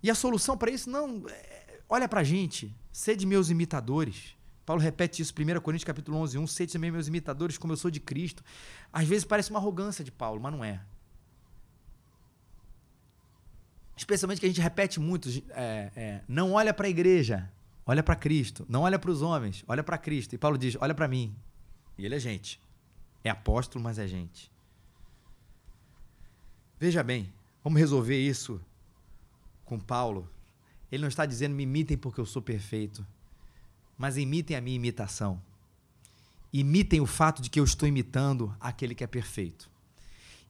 E 0.03 0.11
a 0.11 0.15
solução 0.15 0.57
para 0.57 0.69
isso, 0.69 0.89
não. 0.89 1.23
É, 1.29 1.79
olha 1.87 2.09
para 2.09 2.19
a 2.19 2.25
gente, 2.25 2.75
sede 2.91 3.25
meus 3.25 3.49
imitadores. 3.49 4.35
Paulo 4.65 4.81
repete 4.81 5.21
isso, 5.21 5.33
1 5.33 5.61
Coríntios 5.61 5.85
capítulo 5.85 6.17
11, 6.17 6.39
1, 6.39 6.45
sede 6.47 6.73
também 6.73 6.91
meus 6.91 7.07
imitadores, 7.07 7.57
como 7.57 7.71
eu 7.71 7.77
sou 7.77 7.89
de 7.89 8.01
Cristo. 8.01 8.43
Às 8.91 9.07
vezes 9.07 9.23
parece 9.23 9.49
uma 9.49 9.59
arrogância 9.59 10.03
de 10.03 10.11
Paulo, 10.11 10.41
mas 10.41 10.51
não 10.51 10.61
é. 10.61 10.81
Especialmente 13.97 14.39
que 14.39 14.45
a 14.45 14.49
gente 14.49 14.61
repete 14.61 14.99
muito, 14.99 15.27
é, 15.49 15.91
é, 15.95 16.21
não 16.27 16.53
olha 16.53 16.71
para 16.73 16.85
a 16.85 16.89
igreja, 16.89 17.51
olha 17.85 18.03
para 18.03 18.15
Cristo. 18.15 18.65
Não 18.69 18.81
olha 18.81 18.99
para 18.99 19.09
os 19.09 19.23
homens, 19.23 19.63
olha 19.67 19.83
para 19.83 19.97
Cristo. 19.97 20.33
E 20.35 20.37
Paulo 20.37 20.57
diz, 20.57 20.77
olha 20.79 20.93
para 20.93 21.07
mim. 21.07 21.35
E 21.97 22.05
ele 22.05 22.15
é 22.15 22.19
gente. 22.19 22.61
É 23.23 23.29
apóstolo, 23.29 23.83
mas 23.83 23.97
é 23.97 24.07
gente. 24.07 24.51
Veja 26.79 27.01
bem, 27.01 27.33
vamos 27.63 27.79
resolver 27.79 28.19
isso 28.19 28.61
com 29.65 29.79
Paulo. 29.79 30.29
Ele 30.91 31.01
não 31.01 31.09
está 31.09 31.25
dizendo 31.25 31.55
me 31.55 31.63
imitem 31.63 31.97
porque 31.97 32.21
eu 32.21 32.25
sou 32.25 32.41
perfeito, 32.41 33.05
mas 33.97 34.15
imitem 34.15 34.55
a 34.55 34.61
minha 34.61 34.75
imitação. 34.75 35.41
Imitem 36.53 37.01
o 37.01 37.05
fato 37.05 37.41
de 37.41 37.49
que 37.49 37.59
eu 37.59 37.63
estou 37.63 37.89
imitando 37.89 38.55
aquele 38.59 38.93
que 38.93 39.03
é 39.03 39.07
perfeito. 39.07 39.69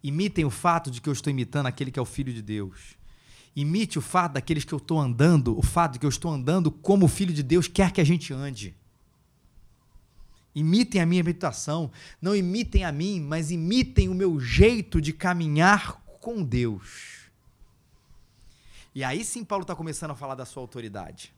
Imitem 0.04 0.44
o 0.44 0.50
fato 0.50 0.92
de 0.92 1.02
que 1.02 1.08
eu 1.08 1.14
estou 1.14 1.32
imitando 1.32 1.66
aquele 1.66 1.92
que 1.92 1.98
é 1.98 2.02
o 2.02 2.06
Filho 2.06 2.32
de 2.34 2.42
Deus 2.42 2.98
Imite 3.58 3.98
o 3.98 4.04
fato 4.04 4.34
daqueles 4.34 4.64
que 4.64 4.72
eu 4.72 4.78
estou 4.78 5.00
andando, 5.00 5.58
o 5.58 5.64
fato 5.64 5.94
de 5.94 6.00
que 6.00 6.06
eu 6.06 6.10
estou 6.12 6.32
andando 6.32 6.70
como 6.70 7.08
o 7.08 7.10
Filho 7.10 7.34
de 7.34 7.42
Deus 7.42 7.68
quer 7.68 7.92
que 7.92 8.00
a 8.00 8.04
gente 8.04 8.32
ande. 8.32 8.76
Imitem 10.54 11.02
a 11.02 11.08
minha 11.08 11.24
meditação. 11.24 11.92
Não 12.22 12.36
imitem 12.36 12.86
a 12.86 12.92
mim, 12.92 13.20
mas 13.20 13.50
imitem 13.50 14.10
o 14.10 14.14
meu 14.14 14.40
jeito 14.40 15.02
de 15.02 15.12
caminhar 15.12 16.00
com 16.22 16.44
Deus. 16.44 17.32
E 18.94 19.04
aí 19.04 19.26
sim 19.26 19.44
Paulo 19.44 19.64
está 19.64 19.76
começando 19.76 20.12
a 20.12 20.16
falar 20.16 20.36
da 20.36 20.46
sua 20.46 20.62
autoridade. 20.62 21.34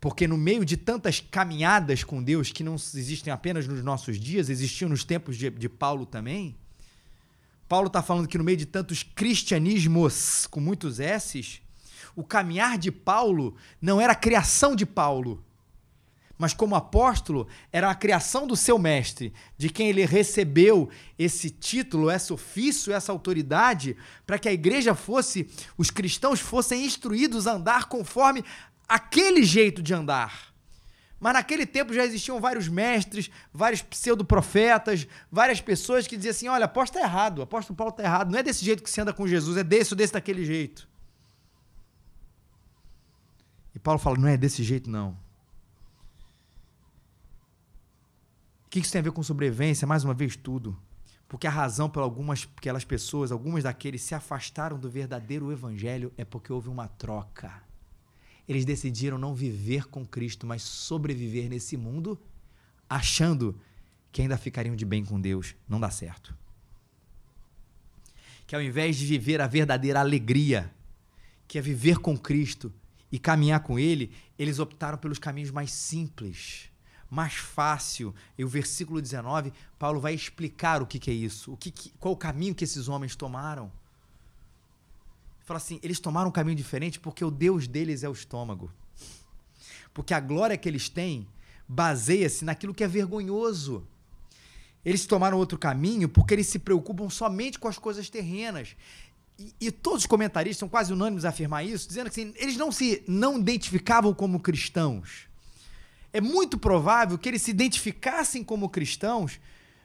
Porque 0.00 0.26
no 0.26 0.36
meio 0.36 0.64
de 0.64 0.76
tantas 0.76 1.20
caminhadas 1.20 2.02
com 2.02 2.20
Deus 2.20 2.50
que 2.50 2.64
não 2.64 2.74
existem 2.74 3.32
apenas 3.32 3.68
nos 3.68 3.84
nossos 3.84 4.18
dias, 4.18 4.48
existiam 4.48 4.88
nos 4.88 5.04
tempos 5.04 5.36
de, 5.36 5.50
de 5.50 5.68
Paulo 5.68 6.04
também. 6.04 6.56
Paulo 7.74 7.88
está 7.88 8.04
falando 8.04 8.28
que 8.28 8.38
no 8.38 8.44
meio 8.44 8.56
de 8.56 8.66
tantos 8.66 9.02
cristianismos, 9.02 10.46
com 10.46 10.60
muitos 10.60 11.00
S's, 11.00 11.60
o 12.14 12.22
caminhar 12.22 12.78
de 12.78 12.92
Paulo 12.92 13.56
não 13.82 14.00
era 14.00 14.12
a 14.12 14.14
criação 14.16 14.76
de 14.76 14.86
Paulo, 14.86 15.44
mas 16.38 16.54
como 16.54 16.76
apóstolo 16.76 17.48
era 17.72 17.90
a 17.90 17.94
criação 17.96 18.46
do 18.46 18.54
seu 18.54 18.78
mestre, 18.78 19.34
de 19.58 19.68
quem 19.68 19.88
ele 19.88 20.06
recebeu 20.06 20.88
esse 21.18 21.50
título, 21.50 22.12
esse 22.12 22.32
ofício, 22.32 22.92
essa 22.92 23.10
autoridade, 23.10 23.96
para 24.24 24.38
que 24.38 24.48
a 24.48 24.52
igreja 24.52 24.94
fosse, 24.94 25.50
os 25.76 25.90
cristãos 25.90 26.38
fossem 26.38 26.84
instruídos 26.84 27.48
a 27.48 27.54
andar 27.54 27.86
conforme 27.86 28.44
aquele 28.88 29.42
jeito 29.42 29.82
de 29.82 29.92
andar. 29.92 30.53
Mas 31.24 31.32
naquele 31.32 31.64
tempo 31.64 31.94
já 31.94 32.04
existiam 32.04 32.38
vários 32.38 32.68
mestres, 32.68 33.30
vários 33.50 33.80
pseudo-profetas, 33.80 35.08
várias 35.32 35.58
pessoas 35.58 36.06
que 36.06 36.18
diziam 36.18 36.32
assim: 36.32 36.48
olha, 36.48 36.70
está 36.82 37.00
errado, 37.00 37.40
apóstolo 37.40 37.74
Paulo 37.74 37.92
está 37.92 38.02
errado, 38.02 38.30
não 38.30 38.38
é 38.38 38.42
desse 38.42 38.62
jeito 38.62 38.82
que 38.82 38.90
se 38.90 39.00
anda 39.00 39.10
com 39.10 39.26
Jesus, 39.26 39.56
é 39.56 39.64
desse 39.64 39.94
ou 39.94 39.96
desse 39.96 40.12
daquele 40.12 40.44
jeito. 40.44 40.86
E 43.74 43.78
Paulo 43.78 43.98
fala: 43.98 44.18
não 44.18 44.28
é 44.28 44.36
desse 44.36 44.62
jeito, 44.62 44.90
não. 44.90 45.16
O 48.66 48.68
que 48.68 48.80
isso 48.80 48.92
tem 48.92 48.98
a 48.98 49.04
ver 49.04 49.12
com 49.12 49.22
sobrevivência? 49.22 49.86
Mais 49.86 50.04
uma 50.04 50.12
vez, 50.12 50.36
tudo. 50.36 50.78
Porque 51.26 51.46
a 51.46 51.50
razão 51.50 51.88
por 51.88 52.02
algumas 52.02 52.46
aquelas 52.54 52.84
pessoas, 52.84 53.32
algumas 53.32 53.64
daqueles 53.64 54.02
se 54.02 54.14
afastaram 54.14 54.78
do 54.78 54.90
verdadeiro 54.90 55.50
evangelho 55.50 56.12
é 56.18 56.24
porque 56.26 56.52
houve 56.52 56.68
uma 56.68 56.86
troca. 56.86 57.62
Eles 58.48 58.64
decidiram 58.64 59.18
não 59.18 59.34
viver 59.34 59.86
com 59.86 60.06
Cristo, 60.06 60.46
mas 60.46 60.62
sobreviver 60.62 61.48
nesse 61.48 61.76
mundo, 61.76 62.18
achando 62.88 63.58
que 64.12 64.22
ainda 64.22 64.36
ficariam 64.36 64.76
de 64.76 64.84
bem 64.84 65.04
com 65.04 65.20
Deus. 65.20 65.54
Não 65.68 65.80
dá 65.80 65.90
certo. 65.90 66.34
Que 68.46 68.54
ao 68.54 68.62
invés 68.62 68.96
de 68.96 69.06
viver 69.06 69.40
a 69.40 69.46
verdadeira 69.46 70.00
alegria, 70.00 70.70
que 71.48 71.58
é 71.58 71.62
viver 71.62 71.98
com 71.98 72.16
Cristo 72.16 72.72
e 73.10 73.18
caminhar 73.18 73.60
com 73.60 73.78
Ele, 73.78 74.12
eles 74.38 74.58
optaram 74.58 74.98
pelos 74.98 75.18
caminhos 75.18 75.50
mais 75.50 75.72
simples, 75.72 76.70
mais 77.10 77.34
fácil. 77.34 78.14
E 78.36 78.44
o 78.44 78.48
versículo 78.48 79.00
19, 79.00 79.52
Paulo 79.78 80.00
vai 80.00 80.14
explicar 80.14 80.82
o 80.82 80.86
que, 80.86 80.98
que 80.98 81.10
é 81.10 81.14
isso, 81.14 81.52
o 81.52 81.56
que, 81.56 81.72
qual 81.98 82.12
o 82.12 82.16
caminho 82.16 82.54
que 82.54 82.64
esses 82.64 82.88
homens 82.88 83.16
tomaram. 83.16 83.72
Fala 85.44 85.58
assim, 85.58 85.78
eles 85.82 86.00
tomaram 86.00 86.30
um 86.30 86.32
caminho 86.32 86.56
diferente 86.56 86.98
porque 86.98 87.24
o 87.24 87.30
Deus 87.30 87.68
deles 87.68 88.02
é 88.02 88.08
o 88.08 88.12
estômago. 88.12 88.72
Porque 89.92 90.14
a 90.14 90.20
glória 90.20 90.56
que 90.56 90.68
eles 90.68 90.88
têm 90.88 91.28
baseia-se 91.68 92.44
naquilo 92.44 92.74
que 92.74 92.82
é 92.82 92.88
vergonhoso. 92.88 93.86
Eles 94.82 95.04
tomaram 95.06 95.38
outro 95.38 95.58
caminho 95.58 96.08
porque 96.08 96.34
eles 96.34 96.46
se 96.46 96.58
preocupam 96.58 97.10
somente 97.10 97.58
com 97.58 97.68
as 97.68 97.78
coisas 97.78 98.08
terrenas. 98.08 98.74
E, 99.38 99.54
e 99.60 99.70
todos 99.70 100.00
os 100.00 100.06
comentaristas 100.06 100.58
são 100.58 100.68
quase 100.68 100.92
unânimes 100.92 101.24
a 101.24 101.28
afirmar 101.28 101.64
isso, 101.64 101.88
dizendo 101.88 102.10
que 102.10 102.20
assim, 102.20 102.32
eles 102.36 102.56
não 102.56 102.72
se 102.72 103.02
não 103.06 103.38
identificavam 103.38 104.14
como 104.14 104.40
cristãos. 104.40 105.28
É 106.12 106.20
muito 106.20 106.56
provável 106.56 107.18
que 107.18 107.28
eles 107.28 107.42
se 107.42 107.50
identificassem 107.50 108.42
como 108.42 108.68
cristãos 108.68 109.40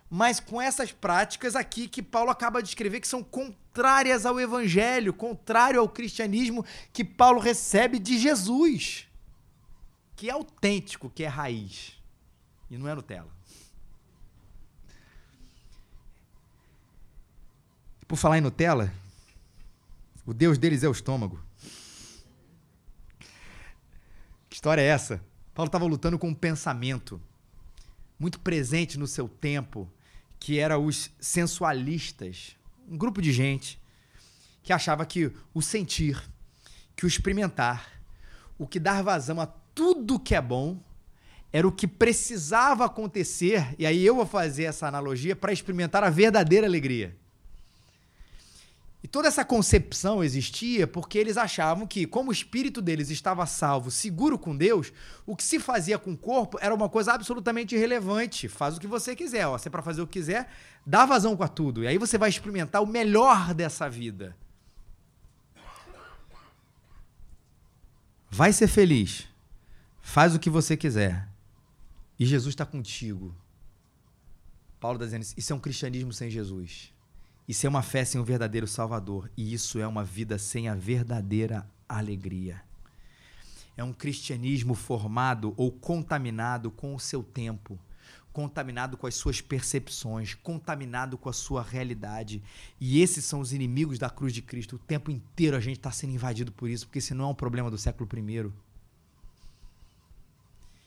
mas 0.10 0.40
com 0.40 0.62
essas 0.62 0.92
práticas 0.92 1.56
aqui 1.56 1.88
que 1.88 2.02
Paulo 2.02 2.32
acaba 2.32 2.64
de 2.64 2.70
escrever 2.70 3.00
que 3.00 3.08
são 3.08 3.24
contrárias 3.24 4.26
ao 4.26 4.40
evangelho, 4.40 5.14
contrário 5.14 5.80
ao 5.80 5.88
cristianismo 5.88 6.66
que 6.92 7.04
Paulo 7.04 7.40
recebe 7.40 8.00
de 8.00 8.18
Jesus, 8.18 9.08
que 10.16 10.30
é 10.30 10.34
autêntico, 10.34 11.10
que 11.10 11.24
é 11.24 11.28
raiz 11.28 11.94
e 12.70 12.78
não 12.78 12.88
é 12.88 12.96
Nutella. 12.96 13.30
Por 18.08 18.16
falar 18.16 18.40
em 18.40 18.42
Nutella, 18.42 18.92
o 20.26 20.34
Deus 20.34 20.58
deles 20.58 20.84
é 20.84 20.88
o 20.88 20.92
estômago. 20.92 21.40
Que 24.50 24.56
história 24.56 24.82
é 24.82 24.86
essa? 24.86 25.24
Paulo 25.54 25.68
estava 25.68 25.86
lutando 25.86 26.18
com 26.18 26.30
um 26.30 26.34
pensamento 26.34 27.22
muito 28.18 28.40
presente 28.40 28.98
no 28.98 29.06
seu 29.08 29.30
tempo, 29.30 29.88
que 30.40 30.60
era 30.60 30.80
os 30.80 31.12
sensualistas, 31.20 32.56
um 32.88 32.98
grupo 32.98 33.22
de 33.22 33.32
gente 33.32 33.80
que 34.64 34.74
achava 34.74 35.06
que 35.06 35.32
o 35.54 35.62
sentir, 35.62 36.22
que 36.96 37.06
o 37.06 37.08
experimentar, 37.08 38.02
o 38.58 38.68
que 38.68 38.80
dar 38.80 39.04
vazão 39.04 39.40
a 39.40 39.48
tudo 39.48 40.20
que 40.20 40.36
é 40.36 40.42
bom, 40.42 40.80
era 41.52 41.68
o 41.68 41.72
que 41.72 41.88
precisava 41.88 42.86
acontecer, 42.86 43.76
e 43.78 43.86
aí 43.86 44.06
eu 44.06 44.16
vou 44.16 44.26
fazer 44.26 44.66
essa 44.66 44.88
analogia 44.88 45.36
para 45.36 45.52
experimentar 45.52 46.04
a 46.04 46.10
verdadeira 46.10 46.68
alegria. 46.68 47.16
E 49.02 49.08
toda 49.08 49.30
essa 49.30 49.46
concepção 49.46 50.22
existia 50.22 50.86
porque 50.86 51.18
eles 51.18 51.38
achavam 51.38 51.88
que, 51.88 52.06
como 52.06 52.30
o 52.30 52.34
espírito 52.34 52.82
deles 52.82 53.10
estava 53.10 53.46
salvo, 53.46 53.90
seguro 53.90 54.38
com 54.38 54.56
Deus, 54.56 54.92
o 55.26 55.38
que 55.38 55.44
se 55.44 55.58
fazia 55.58 55.98
com 55.98 56.12
o 56.12 56.18
corpo 56.18 56.58
era 56.60 56.76
uma 56.76 56.90
coisa 56.90 57.14
absolutamente 57.14 57.76
irrelevante. 57.76 58.50
Faz 58.50 58.76
o 58.76 58.80
que 58.80 58.88
você 58.88 59.16
quiser. 59.16 59.48
Ó. 59.48 59.58
Se 59.58 59.70
é 59.70 59.72
para 59.72 59.82
fazer 59.82 60.02
o 60.02 60.08
que 60.08 60.20
quiser, 60.20 60.50
dá 60.86 61.06
vazão 61.06 61.36
com 61.38 61.48
tudo. 61.48 61.84
E 61.84 61.88
aí 61.88 61.98
você 61.98 62.18
vai 62.18 62.30
experimentar 62.30 62.84
o 62.84 62.88
melhor 62.88 63.54
dessa 63.54 63.90
vida. 63.90 64.36
Vai 68.30 68.52
ser 68.52 68.68
feliz. 68.68 69.28
Faz 70.02 70.36
o 70.36 70.40
que 70.40 70.50
você 70.50 70.76
quiser. 70.76 71.28
E 72.20 72.26
Jesus 72.26 72.54
está 72.54 72.66
contigo. 72.66 73.34
Paulo 74.78 74.98
está 74.98 75.06
dizendo. 75.06 75.26
Isso 75.38 75.54
é 75.54 75.56
um 75.56 75.60
cristianismo 75.60 76.12
sem 76.12 76.30
Jesus. 76.30 76.94
Isso 77.50 77.66
é 77.66 77.70
uma 77.70 77.82
fé 77.82 78.06
sem 78.06 78.22
o 78.22 78.24
verdadeiro 78.24 78.68
Salvador. 78.68 79.28
E 79.36 79.52
isso 79.52 79.80
é 79.80 79.88
uma 79.88 80.04
vida 80.04 80.38
sem 80.38 80.70
a 80.70 80.76
verdadeira 80.76 81.68
alegria. 81.90 82.62
É 83.76 83.84
um 83.84 83.92
cristianismo 83.92 84.76
formado 84.76 85.56
ou 85.58 85.72
contaminado 85.72 86.70
com 86.70 86.94
o 86.94 87.00
seu 87.00 87.24
tempo, 87.24 87.80
contaminado 88.32 88.96
com 88.98 89.08
as 89.08 89.16
suas 89.16 89.42
percepções, 89.42 90.36
contaminado 90.36 91.18
com 91.18 91.28
a 91.28 91.34
sua 91.34 91.64
realidade. 91.64 92.44
E 92.80 93.02
esses 93.02 93.26
são 93.26 93.40
os 93.40 93.52
inimigos 93.52 93.98
da 93.98 94.12
cruz 94.12 94.32
de 94.32 94.44
Cristo. 94.44 94.76
O 94.76 94.80
tempo 94.80 95.10
inteiro 95.10 95.58
a 95.58 95.60
gente 95.60 95.78
está 95.78 95.90
sendo 95.90 96.14
invadido 96.14 96.52
por 96.52 96.70
isso, 96.70 96.86
porque 96.86 97.00
isso 97.00 97.16
não 97.16 97.26
é 97.26 97.28
um 97.30 97.36
problema 97.36 97.72
do 97.72 97.80
século 97.80 98.08
I. 98.14 98.52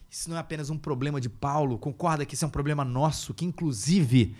Isso 0.09 0.29
não 0.29 0.37
é 0.37 0.39
apenas 0.39 0.69
um 0.69 0.77
problema 0.77 1.19
de 1.19 1.27
Paulo. 1.27 1.77
Concorda 1.77 2.25
que 2.25 2.35
isso 2.35 2.45
é 2.45 2.47
um 2.47 2.51
problema 2.51 2.85
nosso, 2.85 3.33
que 3.33 3.43
inclusive 3.43 4.33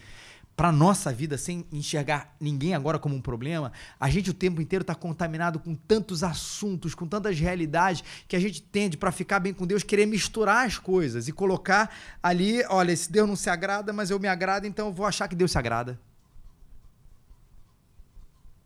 para 0.56 0.72
nossa 0.72 1.12
vida, 1.12 1.38
sem 1.38 1.66
enxergar 1.72 2.36
ninguém 2.40 2.76
agora 2.76 3.00
como 3.00 3.16
um 3.16 3.22
problema, 3.22 3.72
a 4.00 4.10
gente 4.10 4.30
o 4.30 4.34
tempo 4.34 4.62
inteiro 4.62 4.84
está 4.84 4.94
contaminado 4.94 5.60
com 5.60 5.74
tantos 5.74 6.24
assuntos, 6.24 6.94
com 6.94 7.08
tantas 7.08 7.40
realidades, 7.40 8.04
que 8.28 8.36
a 8.36 8.40
gente 8.40 8.62
tende, 8.62 8.96
para 8.96 9.12
ficar 9.12 9.40
bem 9.40 9.54
com 9.54 9.66
Deus, 9.66 9.82
querer 9.82 10.06
misturar 10.06 10.66
as 10.68 10.78
coisas 10.78 11.28
e 11.28 11.32
colocar 11.32 11.92
ali: 12.22 12.64
olha, 12.70 12.92
esse 12.92 13.12
Deus 13.12 13.28
não 13.28 13.36
se 13.36 13.50
agrada, 13.50 13.92
mas 13.92 14.12
eu 14.12 14.20
me 14.20 14.28
agrado, 14.28 14.66
então 14.66 14.88
eu 14.88 14.94
vou 14.94 15.06
achar 15.06 15.28
que 15.28 15.36
Deus 15.36 15.52
se 15.52 15.58
agrada. 15.58 16.00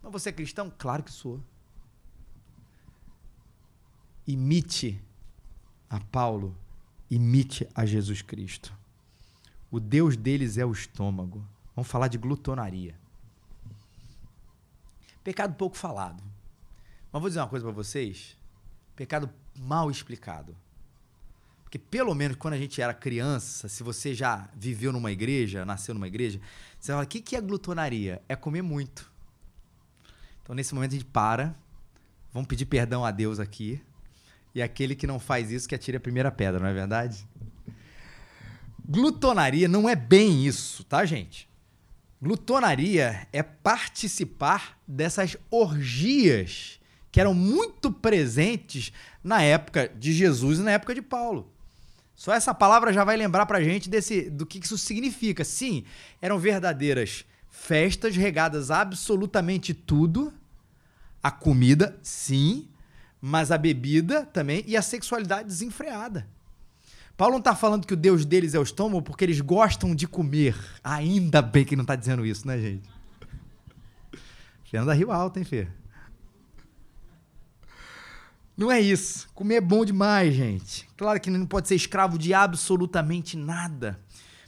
Mas 0.04 0.12
você 0.12 0.30
é 0.30 0.34
cristão? 0.34 0.72
Claro 0.78 1.04
que 1.04 1.12
sou. 1.12 1.40
Imite 4.26 5.02
a 5.90 6.02
Paulo, 6.02 6.54
imite 7.10 7.66
a 7.74 7.86
Jesus 7.86 8.22
Cristo. 8.22 8.74
O 9.72 9.80
Deus 9.80 10.18
deles 10.18 10.58
é 10.58 10.66
o 10.66 10.72
estômago. 10.72 11.46
Vamos 11.78 11.92
falar 11.92 12.08
de 12.08 12.18
glutonaria. 12.18 12.96
Pecado 15.24 15.54
pouco 15.54 15.78
falado. 15.78 16.24
Mas 17.12 17.22
vou 17.22 17.30
dizer 17.30 17.40
uma 17.40 17.48
coisa 17.48 17.64
para 17.64 17.72
vocês: 17.72 18.36
pecado 18.96 19.30
mal 19.56 19.92
explicado. 19.92 20.58
Porque 21.62 21.78
pelo 21.78 22.16
menos 22.16 22.36
quando 22.36 22.56
a 22.56 22.58
gente 22.58 22.82
era 22.82 22.96
criança, 22.96 23.70
se 23.70 23.84
você 23.84 24.16
já 24.16 24.50
viveu 24.56 24.92
numa 24.92 25.12
igreja, 25.12 25.68
nasceu 25.68 25.94
numa 25.94 26.08
igreja, 26.08 26.42
você 26.80 26.92
fala: 26.92 27.04
o 27.04 27.08
que 27.08 27.36
é 27.36 27.42
glutonaria? 27.42 28.24
É 28.28 28.36
comer 28.36 28.64
muito. 28.64 29.12
Então 30.42 30.56
nesse 30.56 30.74
momento 30.74 30.94
a 30.94 30.96
gente 30.96 31.06
para, 31.06 31.56
vamos 32.34 32.48
pedir 32.48 32.66
perdão 32.66 33.06
a 33.06 33.12
Deus 33.12 33.40
aqui. 33.40 33.80
E 34.56 34.64
aquele 34.64 34.96
que 34.96 35.06
não 35.06 35.20
faz 35.20 35.52
isso 35.52 35.70
que 35.70 35.76
atire 35.76 35.98
a 35.98 36.00
primeira 36.00 36.32
pedra, 36.32 36.60
não 36.60 36.68
é 36.70 36.74
verdade? 36.74 37.28
Glutonaria 38.84 39.68
não 39.68 39.88
é 39.88 39.96
bem 39.96 40.44
isso, 40.44 40.84
tá, 40.84 41.06
gente? 41.06 41.48
Glutonaria 42.22 43.28
é 43.32 43.44
participar 43.44 44.80
dessas 44.88 45.38
orgias 45.52 46.80
que 47.12 47.22
eram 47.22 47.34
muito 47.34 47.92
presentes 47.92 48.92
na 49.24 49.42
época 49.42 49.88
de 49.88 50.14
Jesus 50.14 50.60
e 50.60 50.64
na 50.64 50.72
época 50.72 50.96
de 50.96 51.02
Paulo. 51.02 51.52
Só 52.16 52.34
essa 52.34 52.54
palavra 52.54 52.92
já 52.92 53.04
vai 53.04 53.16
lembrar 53.16 53.46
pra 53.46 53.62
gente 53.62 53.88
desse, 53.88 54.30
do 54.30 54.46
que 54.46 54.58
isso 54.58 54.78
significa. 54.78 55.44
Sim, 55.44 55.84
eram 56.20 56.40
verdadeiras 56.40 57.24
festas 57.50 58.16
regadas 58.16 58.72
a 58.72 58.82
absolutamente 58.82 59.74
tudo. 59.74 60.34
A 61.22 61.30
comida, 61.30 62.00
sim, 62.02 62.68
mas 63.22 63.52
a 63.52 63.58
bebida 63.58 64.26
também 64.26 64.64
e 64.66 64.76
a 64.76 64.82
sexualidade 64.82 65.48
desenfreada. 65.48 66.28
Paulo 67.18 67.34
não 67.34 67.40
está 67.40 67.56
falando 67.56 67.88
que 67.88 67.96
o 67.96 67.98
Deus 67.98 68.24
deles 68.24 68.54
é 68.54 68.60
o 68.60 68.64
estômago 68.64 69.02
porque 69.02 69.26
eles 69.26 69.42
gostam 69.42 69.96
de 69.96 70.08
comer. 70.08 70.56
Ainda 70.84 71.42
bem 71.42 71.66
que 71.66 71.76
não 71.76 71.82
está 71.82 71.96
dizendo 71.96 72.24
isso, 72.24 72.46
né, 72.46 72.60
gente? 72.60 72.88
Fernanda 74.64 74.94
riu 74.94 75.12
alto, 75.12 75.40
hein, 75.40 75.44
Fê? 75.44 75.68
Não 78.56 78.72
é 78.72 78.80
isso. 78.80 79.28
Comer 79.34 79.56
é 79.56 79.62
bom 79.62 79.84
demais, 79.84 80.36
gente. 80.36 80.88
Claro 80.96 81.20
que 81.20 81.32
não 81.32 81.46
pode 81.48 81.68
ser 81.68 81.76
escravo 81.76 82.20
de 82.20 82.36
absolutamente 82.36 83.36
nada. 83.36 84.00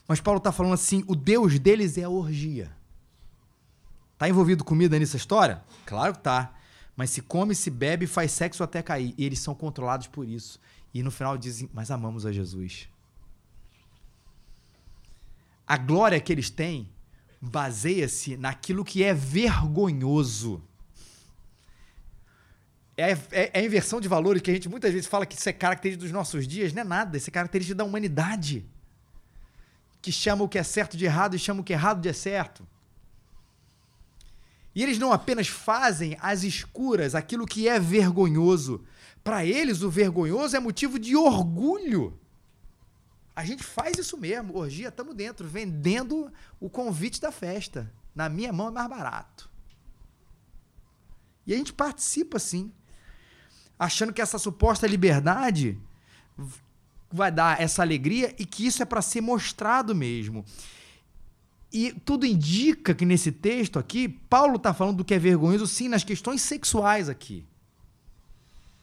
Mas 0.08 0.20
Paulo 0.20 0.38
está 0.38 0.52
falando 0.52 0.74
assim: 0.74 1.04
o 1.08 1.16
Deus 1.16 1.58
deles 1.58 1.98
é 1.98 2.04
a 2.04 2.10
orgia. 2.10 2.72
Tá 4.18 4.30
envolvido 4.30 4.64
comida 4.64 5.00
nessa 5.00 5.18
história? 5.18 5.64
Claro 5.86 6.14
que 6.14 6.20
tá. 6.20 6.54
Mas 6.96 7.12
se 7.12 7.22
come, 7.22 7.56
se 7.56 7.72
bebe, 7.72 8.06
faz 8.06 8.32
sexo 8.32 8.62
até 8.64 8.82
cair. 8.82 9.16
E 9.18 9.26
eles 9.26 9.40
são 9.40 9.56
controlados 9.56 10.08
por 10.08 10.28
isso. 10.28 10.60
E 10.94 11.04
no 11.04 11.12
final 11.12 11.38
dizem: 11.38 11.70
Mas 11.74 11.92
amamos 11.92 12.26
a 12.26 12.32
Jesus. 12.32 12.88
A 15.68 15.78
glória 15.78 16.20
que 16.20 16.32
eles 16.32 16.50
têm 16.50 16.90
baseia-se 17.42 18.36
naquilo 18.36 18.84
que 18.84 19.04
é 19.04 19.14
vergonhoso 19.14 20.64
é, 23.00 23.12
é, 23.32 23.52
é, 23.54 23.60
a 23.60 23.64
inversão 23.64 24.02
de 24.02 24.10
valores 24.10 24.42
que 24.42 24.52
a 24.52 24.54
gente 24.54 24.68
muitas 24.68 24.92
vezes 24.92 25.08
fala 25.08 25.26
que 25.26 25.38
isso 25.38 25.48
é 25.48 25.54
característica 25.54 26.04
dos 26.04 26.12
nossos 26.12 26.46
dias. 26.46 26.74
Não 26.74 26.82
é 26.82 26.84
nada, 26.84 27.16
isso 27.16 27.30
é 27.30 27.32
característica 27.32 27.76
da 27.76 27.86
humanidade. 27.86 28.66
Que 30.02 30.12
chama 30.12 30.44
o 30.44 30.50
que 30.50 30.58
é 30.58 30.64
certo 30.64 30.98
de 30.98 31.06
errado 31.06 31.34
e 31.34 31.40
chama 31.40 31.62
o 31.62 31.64
que 31.64 31.72
é 31.72 31.78
errado 31.78 32.02
de 32.02 32.14
certo. 32.14 32.68
E 34.76 34.84
eles 34.84 35.00
não 35.00 35.14
apenas 35.14 35.48
fazem 35.48 36.18
às 36.20 36.44
escuras 36.44 37.16
aquilo 37.16 37.46
que 37.46 37.70
é 37.70 37.80
vergonhoso. 37.80 38.84
Para 39.24 39.46
eles, 39.46 39.82
o 39.82 39.90
vergonhoso 39.90 40.56
é 40.56 40.60
motivo 40.60 40.98
de 40.98 41.16
orgulho. 41.16 42.20
A 43.36 43.46
gente 43.46 43.64
faz 43.64 43.98
isso 43.98 44.18
mesmo. 44.18 44.58
Orgia, 44.58 44.90
estamos 44.90 45.16
dentro, 45.16 45.48
vendendo 45.48 46.32
o 46.60 46.70
convite 46.70 47.22
da 47.22 47.32
festa. 47.32 47.92
Na 48.14 48.28
minha 48.28 48.52
mão 48.52 48.70
é 48.70 48.72
mais 48.72 48.90
barato. 48.90 49.50
E 51.46 51.54
a 51.54 51.58
gente 51.58 51.74
participa, 51.74 52.40
sim 52.40 52.72
achando 53.80 54.12
que 54.12 54.22
essa 54.22 54.38
suposta 54.38 54.86
liberdade 54.86 55.80
vai 57.10 57.32
dar 57.32 57.62
essa 57.62 57.82
alegria 57.82 58.36
e 58.38 58.46
que 58.46 58.68
isso 58.68 58.84
é 58.84 58.86
para 58.86 59.02
ser 59.02 59.22
mostrado 59.22 59.96
mesmo. 59.96 60.44
E 61.72 61.94
tudo 61.94 62.26
indica 62.26 62.94
que 62.94 63.06
nesse 63.06 63.32
texto 63.32 63.80
aqui, 63.80 64.10
Paulo 64.10 64.58
está 64.58 64.74
falando 64.74 64.98
do 64.98 65.06
que 65.06 65.14
é 65.14 65.20
vergonhoso, 65.20 65.66
sim, 65.66 65.88
nas 65.88 66.04
questões 66.04 66.42
sexuais 66.42 67.08
aqui. 67.08 67.46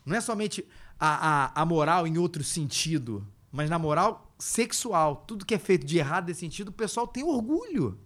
Não 0.07 0.17
é 0.17 0.21
somente 0.21 0.65
a, 0.99 1.51
a, 1.59 1.63
a 1.63 1.67
moral 1.67 2.07
em 2.07 2.17
outro 2.17 2.45
sentido, 2.45 3.27
mas 3.51 3.69
na 3.69 3.79
moral 3.79 4.33
sexual. 4.39 5.17
Tudo 5.27 5.45
que 5.45 5.55
é 5.55 5.59
feito 5.59 5.85
de 5.85 5.99
errado 5.99 6.29
nesse 6.29 6.41
sentido, 6.41 6.69
o 6.69 6.73
pessoal 6.73 7.09
tem 7.09 7.25
orgulho. 7.25 7.99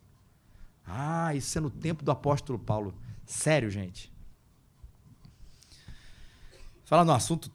Ah, 0.86 1.34
isso 1.34 1.58
é 1.58 1.60
no 1.60 1.70
tempo 1.70 2.02
do 2.02 2.10
apóstolo 2.10 2.58
Paulo. 2.58 2.94
Sério, 3.26 3.70
gente. 3.70 4.10
Falar 6.84 7.04
no 7.04 7.12
assunto 7.12 7.52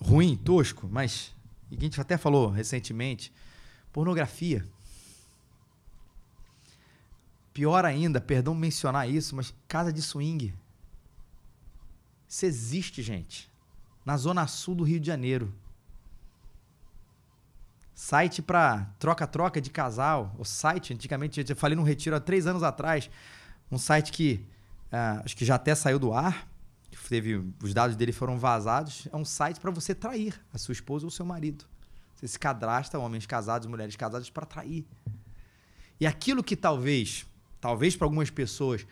ruim, 0.00 0.36
tosco, 0.36 0.88
mas 0.88 1.34
a 1.72 1.80
gente 1.80 2.00
até 2.00 2.16
falou 2.18 2.50
recentemente, 2.50 3.32
pornografia. 3.90 4.68
Pior 7.52 7.84
ainda, 7.84 8.20
perdão 8.20 8.54
mencionar 8.54 9.08
isso, 9.08 9.34
mas 9.34 9.54
casa 9.66 9.92
de 9.92 10.02
swing. 10.02 10.54
Isso 12.28 12.46
existe, 12.46 13.02
gente. 13.02 13.53
Na 14.04 14.16
zona 14.16 14.46
sul 14.46 14.74
do 14.74 14.84
Rio 14.84 15.00
de 15.00 15.06
Janeiro. 15.06 15.52
Site 17.94 18.42
para 18.42 18.86
troca-troca 18.98 19.60
de 19.60 19.70
casal. 19.70 20.34
O 20.38 20.44
site, 20.44 20.92
antigamente, 20.92 21.44
eu 21.48 21.56
falei 21.56 21.76
num 21.76 21.82
retiro 21.82 22.16
há 22.16 22.20
três 22.20 22.46
anos 22.46 22.62
atrás. 22.62 23.08
Um 23.70 23.78
site 23.78 24.12
que 24.12 24.44
uh, 24.92 25.24
acho 25.24 25.36
que 25.36 25.44
já 25.44 25.54
até 25.54 25.74
saiu 25.74 25.98
do 25.98 26.12
ar 26.12 26.48
teve 27.08 27.44
os 27.62 27.74
dados 27.74 27.96
dele 27.96 28.12
foram 28.12 28.38
vazados, 28.38 29.06
é 29.12 29.16
um 29.16 29.24
site 29.24 29.60
para 29.60 29.70
você 29.70 29.94
trair 29.94 30.40
a 30.52 30.58
sua 30.58 30.72
esposa 30.72 31.04
ou 31.04 31.10
seu 31.10 31.24
marido. 31.24 31.64
Você 32.16 32.28
se 32.28 32.38
cadastra, 32.38 32.98
homens 32.98 33.26
casados, 33.26 33.66
mulheres 33.66 33.96
casadas, 33.96 34.30
para 34.30 34.46
trair. 34.46 34.84
E 36.00 36.06
aquilo 36.06 36.42
que 36.42 36.56
talvez, 36.56 37.26
talvez 37.60 37.96
para 37.96 38.06
algumas 38.06 38.30
pessoas, 38.30 38.86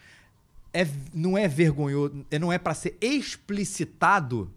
é, 0.72 0.86
não 1.12 1.36
é 1.36 1.48
vergonhoso, 1.48 2.26
não 2.40 2.52
é 2.52 2.58
para 2.58 2.74
ser 2.74 2.96
explicitado, 3.00 4.52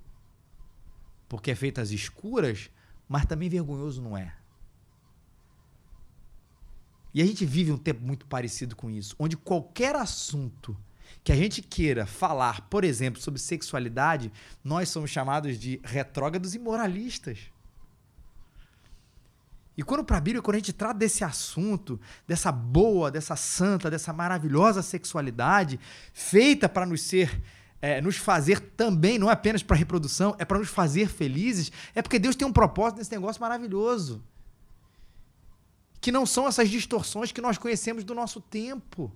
porque 1.28 1.52
é 1.52 1.56
feito 1.56 1.82
às 1.82 1.92
escuras, 1.92 2.70
mas 3.08 3.26
também 3.26 3.50
vergonhoso 3.50 4.02
não 4.02 4.18
é. 4.18 4.36
E 7.14 7.22
a 7.22 7.26
gente 7.26 7.46
vive 7.46 7.72
um 7.72 7.78
tempo 7.78 8.02
muito 8.02 8.26
parecido 8.26 8.76
com 8.76 8.90
isso, 8.90 9.16
onde 9.18 9.38
qualquer 9.38 9.96
assunto 9.96 10.78
que 11.24 11.32
a 11.32 11.36
gente 11.36 11.62
queira 11.62 12.06
falar, 12.06 12.62
por 12.70 12.84
exemplo, 12.84 13.22
sobre 13.22 13.40
sexualidade, 13.40 14.32
nós 14.64 14.90
somos 14.90 15.10
chamados 15.10 15.58
de 15.58 15.80
retrógrados 15.84 16.54
e 16.54 16.60
moralistas. 16.60 17.52
E 19.78 19.84
quando 19.84 20.04
para 20.06 20.18
a 20.18 20.22
Bíblia, 20.22 20.42
quando 20.42 20.56
a 20.56 20.60
gente 20.60 20.72
trata 20.72 21.00
desse 21.00 21.24
assunto, 21.24 22.00
dessa 22.28 22.52
boa, 22.52 23.12
dessa 23.12 23.36
santa, 23.36 23.90
dessa 23.90 24.14
maravilhosa 24.14 24.82
sexualidade, 24.82 25.80
feita 26.14 26.70
para 26.70 26.86
nos 26.86 27.02
ser, 27.02 27.42
é, 27.86 28.02
nos 28.02 28.18
fazer 28.18 28.60
também, 28.60 29.20
não 29.20 29.30
é 29.30 29.34
apenas 29.34 29.62
para 29.62 29.78
reprodução, 29.78 30.36
é 30.40 30.44
para 30.44 30.58
nos 30.58 30.70
fazer 30.70 31.08
felizes, 31.08 31.72
é 31.94 32.02
porque 32.02 32.18
Deus 32.18 32.36
tem 32.36 32.48
um 32.48 32.52
propósito 32.52 32.98
nesse 32.98 33.12
negócio 33.12 33.40
maravilhoso. 33.40 34.24
Que 36.02 36.12
não 36.12 36.26
são 36.26 36.48
essas 36.48 36.68
distorções 36.68 37.32
que 37.32 37.40
nós 37.40 37.60
conhecemos 37.60 38.04
do 38.04 38.16
nosso 38.16 38.42
tempo. 38.42 39.12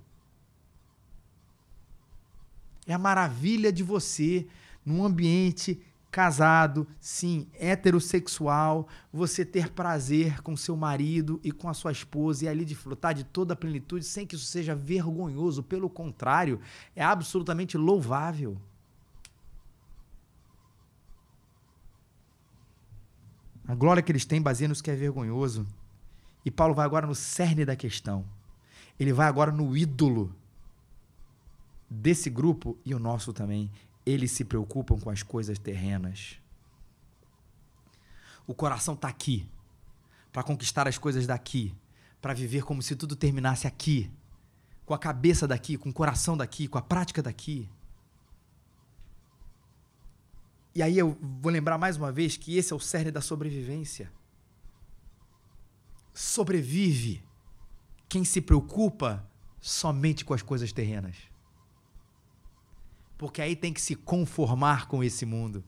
É 2.86 2.93
a 2.93 2.99
maravilha 2.99 3.73
de 3.73 3.82
você, 3.82 4.45
num 4.86 5.03
ambiente 5.03 5.82
casado, 6.12 6.88
sim, 7.00 7.48
heterossexual, 7.54 8.88
você 9.13 9.45
ter 9.45 9.69
prazer 9.69 10.41
com 10.41 10.58
seu 10.58 10.76
marido 10.76 11.39
e 11.43 11.52
com 11.52 11.69
a 11.69 11.74
sua 11.74 11.91
esposa 11.91 12.45
e 12.45 12.48
ali 12.48 12.65
desfrutar 12.65 13.13
de 13.13 13.24
toda 13.24 13.54
a 13.54 13.58
plenitude 13.58 14.04
sem 14.06 14.26
que 14.26 14.36
isso 14.36 14.45
seja 14.45 14.76
vergonhoso. 14.76 15.62
Pelo 15.62 15.89
contrário, 15.89 16.60
é 16.95 17.04
absolutamente 17.04 17.78
louvável. 17.78 18.58
A 23.67 23.76
glória 23.76 24.02
que 24.02 24.12
eles 24.12 24.26
têm 24.26 24.41
baseia 24.41 24.67
nos 24.67 24.82
que 24.82 24.89
é 24.89 24.95
vergonhoso. 24.95 25.67
E 26.43 26.50
Paulo 26.50 26.74
vai 26.74 26.86
agora 26.86 27.06
no 27.06 27.13
cerne 27.13 27.63
da 27.63 27.76
questão. 27.76 28.26
Ele 29.00 29.13
vai 29.13 29.28
agora 29.28 29.52
no 29.52 29.78
ídolo 29.78 30.36
desse 31.88 32.32
grupo 32.32 32.76
e 32.84 32.95
o 32.95 33.00
nosso 33.00 33.32
também, 33.32 33.69
eles 34.10 34.32
se 34.32 34.43
preocupam 34.43 35.00
com 35.00 35.10
as 35.10 35.24
coisas 35.24 35.60
terrenas. 35.60 36.39
O 38.48 38.54
coração 38.54 38.95
está 38.95 39.08
aqui 39.08 39.48
para 40.32 40.43
conquistar 40.43 40.88
as 40.88 40.98
coisas 40.98 41.28
daqui, 41.28 41.76
para 42.22 42.34
viver 42.34 42.63
como 42.63 42.82
se 42.82 42.95
tudo 42.95 43.15
terminasse 43.15 43.67
aqui, 43.67 44.12
com 44.86 44.93
a 44.93 45.00
cabeça 45.00 45.48
daqui, 45.48 45.78
com 45.78 45.89
o 45.89 45.93
coração 45.93 46.36
daqui, 46.36 46.67
com 46.67 46.78
a 46.78 46.82
prática 46.82 47.22
daqui. 47.22 47.69
E 50.74 50.82
aí 50.82 50.98
eu 50.98 51.17
vou 51.22 51.52
lembrar 51.52 51.78
mais 51.78 51.98
uma 51.98 52.12
vez 52.12 52.38
que 52.38 52.58
esse 52.58 52.74
é 52.74 52.76
o 52.76 52.80
cerne 52.80 53.12
da 53.12 53.22
sobrevivência. 53.22 54.12
Sobrevive 56.13 57.24
quem 58.08 58.24
se 58.24 58.41
preocupa 58.41 59.28
somente 59.62 60.26
com 60.26 60.34
as 60.34 60.41
coisas 60.41 60.72
terrenas 60.72 61.30
porque 63.19 63.41
aí 63.41 63.53
tem 63.53 63.73
que 63.73 63.82
se 63.82 63.95
conformar 63.95 64.88
com 64.88 65.03
esse 65.03 65.25
mundo. 65.25 65.62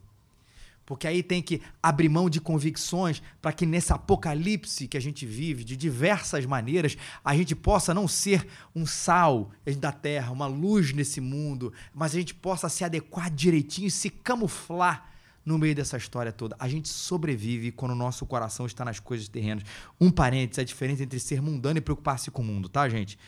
Porque 0.86 1.06
aí 1.06 1.22
tem 1.22 1.42
que 1.42 1.62
abrir 1.84 2.08
mão 2.08 2.30
de 2.30 2.40
convicções 2.40 3.22
para 3.42 3.52
que 3.52 3.66
nesse 3.66 3.92
apocalipse 3.92 4.88
que 4.88 4.96
a 4.96 5.02
gente 5.02 5.26
vive, 5.26 5.66
de 5.66 5.76
diversas 5.76 6.46
maneiras, 6.46 6.98
a 7.24 7.36
gente 7.36 7.54
possa 7.54 7.94
não 7.94 8.08
ser 8.08 8.48
um 8.74 8.86
sal 8.86 9.52
da 9.78 9.92
terra, 9.92 10.32
uma 10.32 10.48
luz 10.48 10.94
nesse 10.94 11.20
mundo, 11.20 11.74
mas 11.94 12.14
a 12.16 12.20
gente 12.20 12.34
possa 12.34 12.70
se 12.70 12.86
adequar 12.86 13.30
direitinho 13.30 13.88
e 13.88 13.92
se 13.92 14.10
camuflar 14.10 15.12
no 15.46 15.58
meio 15.58 15.76
dessa 15.76 15.98
história 15.98 16.32
toda. 16.32 16.56
A 16.58 16.70
gente 16.70 16.88
sobrevive 16.88 17.74
quando 17.74 17.92
o 17.92 17.96
nosso 17.96 18.26
coração 18.26 18.66
está 18.66 18.86
nas 18.86 19.00
coisas 19.00 19.28
terrenas. 19.28 19.66
Um 20.00 20.10
parênteses, 20.10 20.60
a 20.60 20.64
diferença 20.64 21.04
entre 21.04 21.20
ser 21.20 21.42
mundano 21.42 21.80
e 21.80 21.82
preocupar-se 21.82 22.32
com 22.32 22.42
o 22.42 22.46
mundo, 22.46 22.70
tá, 22.70 22.88
gente? 22.88 23.20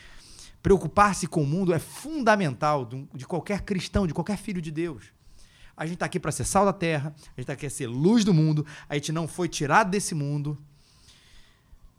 Preocupar-se 0.63 1.28
com 1.28 1.43
o 1.43 1.45
mundo 1.45 1.73
é 1.73 1.78
fundamental 1.78 2.89
de 3.13 3.28
qualquer 3.28 3.62
cristão, 3.62 4.08
de 4.08 4.13
qualquer 4.13 4.38
filho 4.38 4.62
de 4.62 4.71
Deus. 4.71 5.04
A 5.76 5.86
gente 5.86 5.95
está 5.95 6.06
aqui 6.06 6.19
para 6.19 6.32
ser 6.32 6.45
sal 6.45 6.65
da 6.65 6.71
terra, 6.71 7.13
a 7.17 7.30
gente 7.32 7.41
está 7.41 7.54
aqui 7.54 7.67
para 7.67 7.69
ser 7.69 7.88
luz 7.88 8.23
do 8.23 8.34
mundo, 8.34 8.65
a 8.88 8.95
gente 8.95 9.12
não 9.12 9.28
foi 9.28 9.49
tirado 9.49 9.89
desse 9.91 10.15
mundo. 10.15 10.58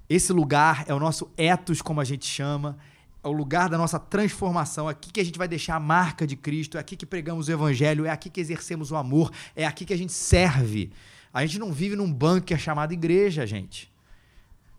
Esse 0.09 0.33
lugar 0.33 0.85
é 0.89 0.95
o 0.95 0.99
nosso 0.99 1.31
etos, 1.37 1.83
como 1.83 2.01
a 2.01 2.05
gente 2.05 2.27
chama, 2.27 2.79
é 3.23 3.29
o 3.29 3.33
lugar 3.33 3.69
da 3.69 3.77
nossa 3.77 3.99
transformação. 3.99 4.89
É 4.89 4.93
aqui 4.93 5.13
que 5.13 5.21
a 5.21 5.25
gente 5.25 5.37
vai 5.37 5.47
deixar 5.47 5.77
a 5.77 5.81
marca 5.81 6.27
de 6.27 6.35
Cristo, 6.35 6.79
é 6.79 6.81
aqui 6.81 6.97
que 6.97 7.05
pregamos 7.05 7.49
o 7.49 7.53
evangelho, 7.53 8.07
é 8.07 8.11
aqui 8.11 8.31
que 8.31 8.41
exercemos 8.41 8.91
o 8.91 8.97
amor, 8.97 9.31
é 9.55 9.67
aqui 9.67 9.85
que 9.85 9.93
a 9.93 9.99
gente 9.99 10.13
serve. 10.13 10.91
A 11.35 11.45
gente 11.45 11.59
não 11.59 11.71
vive 11.71 11.97
num 11.97 12.11
bunker 12.11 12.59
chamado 12.59 12.95
igreja, 12.95 13.47
gente. 13.47 13.93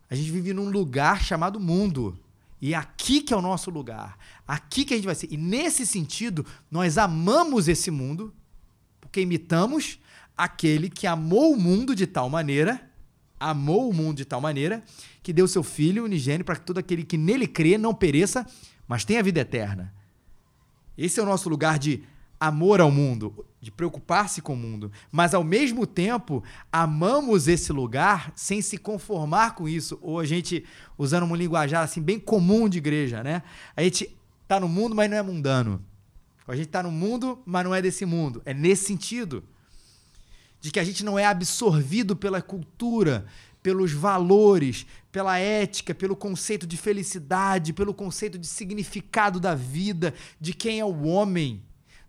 A 0.10 0.16
gente 0.16 0.32
vive 0.32 0.54
num 0.54 0.72
lugar 0.72 1.22
chamado 1.22 1.60
mundo. 1.60 2.18
E 2.66 2.74
é 2.74 2.78
aqui 2.78 3.22
que 3.22 3.32
é 3.32 3.38
o 3.38 3.44
nosso 3.44 3.70
lugar. 3.70 4.18
Aqui 4.48 4.86
que 4.86 4.96
a 4.96 4.98
gente 4.98 5.06
vai 5.06 5.14
ser. 5.14 5.32
E 5.32 5.38
nesse 5.38 5.86
sentido, 5.86 6.44
nós 6.72 6.98
amamos 6.98 7.68
esse 7.68 7.92
mundo, 7.92 8.34
porque 9.00 9.22
imitamos 9.22 10.00
aquele 10.36 10.90
que 10.90 11.06
amou 11.06 11.54
o 11.54 11.60
mundo 11.60 11.94
de 11.94 12.08
tal 12.08 12.28
maneira, 12.28 12.82
amou 13.40 13.88
o 13.88 13.94
mundo 13.94 14.18
de 14.18 14.26
tal 14.26 14.42
maneira, 14.42 14.84
que 15.22 15.32
deu 15.32 15.48
seu 15.48 15.62
filho 15.62 16.06
unigênio 16.06 16.44
para 16.44 16.56
que 16.56 16.66
todo 16.66 16.80
aquele 16.80 17.04
que 17.04 17.20
nele 17.20 17.46
crê 17.46 17.78
não 17.78 17.94
pereça, 17.94 18.44
mas 18.88 19.06
tenha 19.06 19.22
vida 19.22 19.42
eterna. 19.42 19.94
Esse 20.98 21.20
é 21.20 21.24
o 21.24 21.26
nosso 21.28 21.48
lugar 21.48 21.78
de 21.78 22.04
amor 22.40 22.82
ao 22.82 22.90
mundo, 22.90 23.46
de 23.66 23.72
preocupar-se 23.72 24.44
com 24.44 24.54
o 24.54 24.56
mundo, 24.56 24.92
mas 25.12 25.34
ao 25.34 25.44
mesmo 25.44 25.88
tempo 25.88 26.44
amamos 26.72 27.48
esse 27.48 27.74
lugar 27.74 28.32
sem 28.36 28.62
se 28.62 28.78
conformar 28.78 29.56
com 29.56 29.68
isso, 29.68 29.98
ou 30.04 30.20
a 30.20 30.26
gente 30.26 30.64
usando 30.96 31.26
um 31.26 31.36
linguajar 31.36 31.84
assim 31.84 32.00
bem 32.00 32.20
comum 32.20 32.70
de 32.70 32.78
igreja, 32.78 33.24
né? 33.24 33.42
A 33.76 33.82
gente 33.82 34.16
tá 34.48 34.60
no 34.60 34.70
mundo, 34.70 34.94
mas 34.94 35.10
não 35.10 35.18
é 35.18 35.22
mundano. 35.24 35.84
A 36.48 36.56
gente 36.56 36.68
tá 36.68 36.84
no 36.84 36.92
mundo, 36.92 37.42
mas 37.44 37.66
não 37.66 37.74
é 37.74 37.82
desse 37.82 38.06
mundo. 38.06 38.40
É 38.46 38.54
nesse 38.54 38.86
sentido 38.86 39.44
de 40.62 40.70
que 40.70 40.80
a 40.80 40.84
gente 40.84 41.04
não 41.04 41.18
é 41.18 41.26
absorvido 41.26 42.16
pela 42.16 42.44
cultura, 42.44 43.26
pelos 43.64 43.92
valores, 43.92 44.86
pela 45.12 45.40
ética, 45.40 45.96
pelo 45.96 46.16
conceito 46.16 46.68
de 46.68 46.78
felicidade, 46.78 47.74
pelo 47.74 47.96
conceito 47.96 48.38
de 48.38 48.46
significado 48.46 49.40
da 49.40 49.56
vida, 49.56 50.14
de 50.40 50.54
quem 50.54 50.80
é 50.80 50.86
o 50.86 51.02
homem 51.06 51.64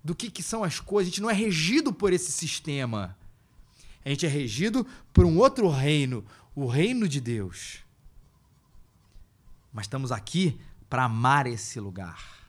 do 0.06 0.14
que, 0.14 0.30
que 0.30 0.42
são 0.42 0.62
as 0.62 0.78
coisas. 0.78 1.08
A 1.08 1.10
gente 1.10 1.20
não 1.20 1.28
é 1.28 1.34
regido 1.34 1.92
por 1.92 2.12
esse 2.12 2.30
sistema. 2.30 3.18
A 4.04 4.08
gente 4.08 4.24
é 4.24 4.28
regido 4.28 4.86
por 5.12 5.24
um 5.24 5.36
outro 5.36 5.68
reino, 5.68 6.24
o 6.54 6.66
reino 6.66 7.08
de 7.08 7.20
Deus. 7.20 7.78
Mas 9.72 9.86
estamos 9.86 10.12
aqui 10.12 10.60
para 10.88 11.04
amar 11.04 11.48
esse 11.48 11.80
lugar. 11.80 12.48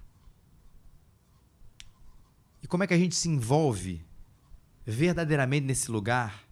E 2.62 2.68
como 2.68 2.84
é 2.84 2.88
que 2.88 2.94
a 2.94 2.98
gente 2.98 3.16
se 3.16 3.28
envolve 3.28 4.06
verdadeiramente 4.86 5.66
nesse 5.66 5.90
lugar 5.90 6.44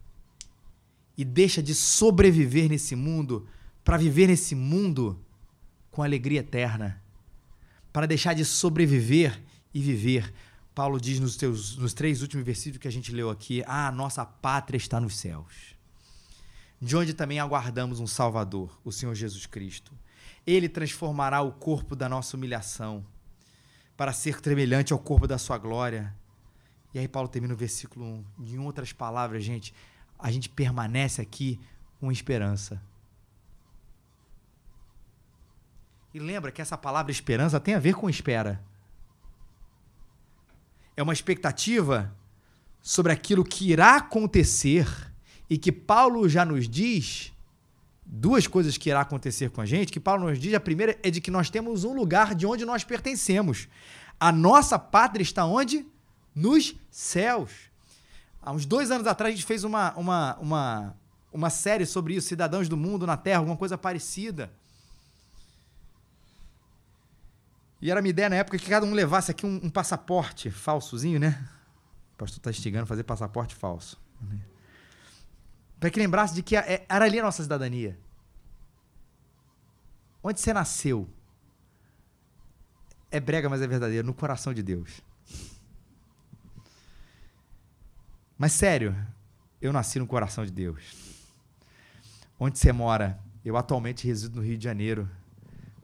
e 1.16 1.24
deixa 1.24 1.62
de 1.62 1.74
sobreviver 1.74 2.68
nesse 2.68 2.96
mundo 2.96 3.48
para 3.84 3.96
viver 3.96 4.26
nesse 4.26 4.56
mundo 4.56 5.24
com 5.88 6.02
alegria 6.02 6.40
eterna? 6.40 7.00
Para 7.92 8.06
deixar 8.06 8.34
de 8.34 8.44
sobreviver 8.44 9.40
e 9.72 9.80
viver 9.80 10.34
Paulo 10.76 11.00
diz 11.00 11.18
nos, 11.18 11.36
teus, 11.36 11.74
nos 11.78 11.94
três 11.94 12.20
últimos 12.20 12.44
versículos 12.44 12.82
que 12.82 12.86
a 12.86 12.92
gente 12.92 13.10
leu 13.10 13.30
aqui: 13.30 13.64
Ah, 13.66 13.90
nossa 13.90 14.26
pátria 14.26 14.76
está 14.76 15.00
nos 15.00 15.16
céus, 15.16 15.74
de 16.78 16.94
onde 16.94 17.14
também 17.14 17.40
aguardamos 17.40 17.98
um 17.98 18.06
Salvador, 18.06 18.78
o 18.84 18.92
Senhor 18.92 19.14
Jesus 19.14 19.46
Cristo. 19.46 19.90
Ele 20.46 20.68
transformará 20.68 21.40
o 21.40 21.50
corpo 21.50 21.96
da 21.96 22.10
nossa 22.10 22.36
humilhação 22.36 23.02
para 23.96 24.12
ser 24.12 24.38
tremelhante 24.42 24.92
ao 24.92 24.98
corpo 24.98 25.26
da 25.26 25.38
sua 25.38 25.56
glória. 25.56 26.14
E 26.92 26.98
aí, 26.98 27.08
Paulo 27.08 27.26
termina 27.30 27.54
o 27.54 27.56
versículo 27.56 28.04
1. 28.38 28.44
Em 28.44 28.58
outras 28.58 28.92
palavras, 28.92 29.42
gente, 29.42 29.72
a 30.18 30.30
gente 30.30 30.50
permanece 30.50 31.22
aqui 31.22 31.58
com 31.98 32.12
esperança. 32.12 32.82
E 36.12 36.18
lembra 36.18 36.52
que 36.52 36.60
essa 36.60 36.76
palavra 36.76 37.10
esperança 37.10 37.58
tem 37.58 37.72
a 37.72 37.78
ver 37.78 37.94
com 37.94 38.10
espera 38.10 38.62
é 40.96 41.02
uma 41.02 41.12
expectativa 41.12 42.14
sobre 42.80 43.12
aquilo 43.12 43.44
que 43.44 43.70
irá 43.70 43.96
acontecer 43.96 44.86
e 45.50 45.58
que 45.58 45.70
Paulo 45.70 46.28
já 46.28 46.44
nos 46.44 46.68
diz 46.68 47.32
duas 48.04 48.46
coisas 48.46 48.78
que 48.78 48.88
irá 48.88 49.00
acontecer 49.00 49.50
com 49.50 49.60
a 49.60 49.66
gente, 49.66 49.92
que 49.92 49.98
Paulo 49.98 50.28
nos 50.28 50.38
diz, 50.38 50.54
a 50.54 50.60
primeira 50.60 50.96
é 51.02 51.10
de 51.10 51.20
que 51.20 51.30
nós 51.30 51.50
temos 51.50 51.84
um 51.84 51.92
lugar 51.92 52.34
de 52.34 52.46
onde 52.46 52.64
nós 52.64 52.84
pertencemos. 52.84 53.68
A 54.18 54.30
nossa 54.30 54.78
pátria 54.78 55.22
está 55.22 55.44
onde? 55.44 55.84
Nos 56.34 56.74
céus. 56.90 57.50
Há 58.40 58.52
uns 58.52 58.64
dois 58.64 58.90
anos 58.90 59.06
atrás 59.06 59.34
a 59.34 59.36
gente 59.36 59.46
fez 59.46 59.64
uma, 59.64 59.92
uma, 59.94 60.36
uma, 60.36 60.96
uma 61.32 61.50
série 61.50 61.84
sobre 61.84 62.14
isso, 62.14 62.28
Cidadãos 62.28 62.68
do 62.68 62.76
Mundo 62.76 63.06
na 63.06 63.16
Terra, 63.16 63.38
alguma 63.38 63.56
coisa 63.56 63.76
parecida. 63.76 64.52
E 67.80 67.90
era 67.90 68.00
minha 68.00 68.10
ideia 68.10 68.28
na 68.28 68.36
época 68.36 68.58
que 68.58 68.68
cada 68.68 68.86
um 68.86 68.94
levasse 68.94 69.30
aqui 69.30 69.44
um, 69.44 69.60
um 69.62 69.70
passaporte 69.70 70.50
falsozinho, 70.50 71.20
né? 71.20 71.48
O 72.14 72.16
pastor 72.16 72.38
está 72.38 72.50
instigando 72.50 72.84
a 72.84 72.86
fazer 72.86 73.04
passaporte 73.04 73.54
falso. 73.54 74.00
Para 75.78 75.90
que 75.90 75.98
lembrasse 75.98 76.34
de 76.34 76.42
que 76.42 76.56
é, 76.56 76.86
era 76.88 77.04
ali 77.04 77.18
a 77.18 77.22
nossa 77.22 77.42
cidadania. 77.42 77.98
Onde 80.22 80.40
você 80.40 80.52
nasceu? 80.52 81.08
É 83.10 83.20
brega, 83.20 83.48
mas 83.48 83.60
é 83.60 83.66
verdadeiro, 83.66 84.06
no 84.06 84.14
coração 84.14 84.54
de 84.54 84.62
Deus. 84.62 85.02
Mas 88.38 88.52
sério, 88.52 88.96
eu 89.60 89.72
nasci 89.72 89.98
no 89.98 90.06
coração 90.06 90.44
de 90.44 90.50
Deus. 90.50 90.94
Onde 92.38 92.58
você 92.58 92.72
mora? 92.72 93.18
Eu 93.44 93.56
atualmente 93.56 94.06
resido 94.06 94.36
no 94.36 94.42
Rio 94.42 94.58
de 94.58 94.64
Janeiro. 94.64 95.08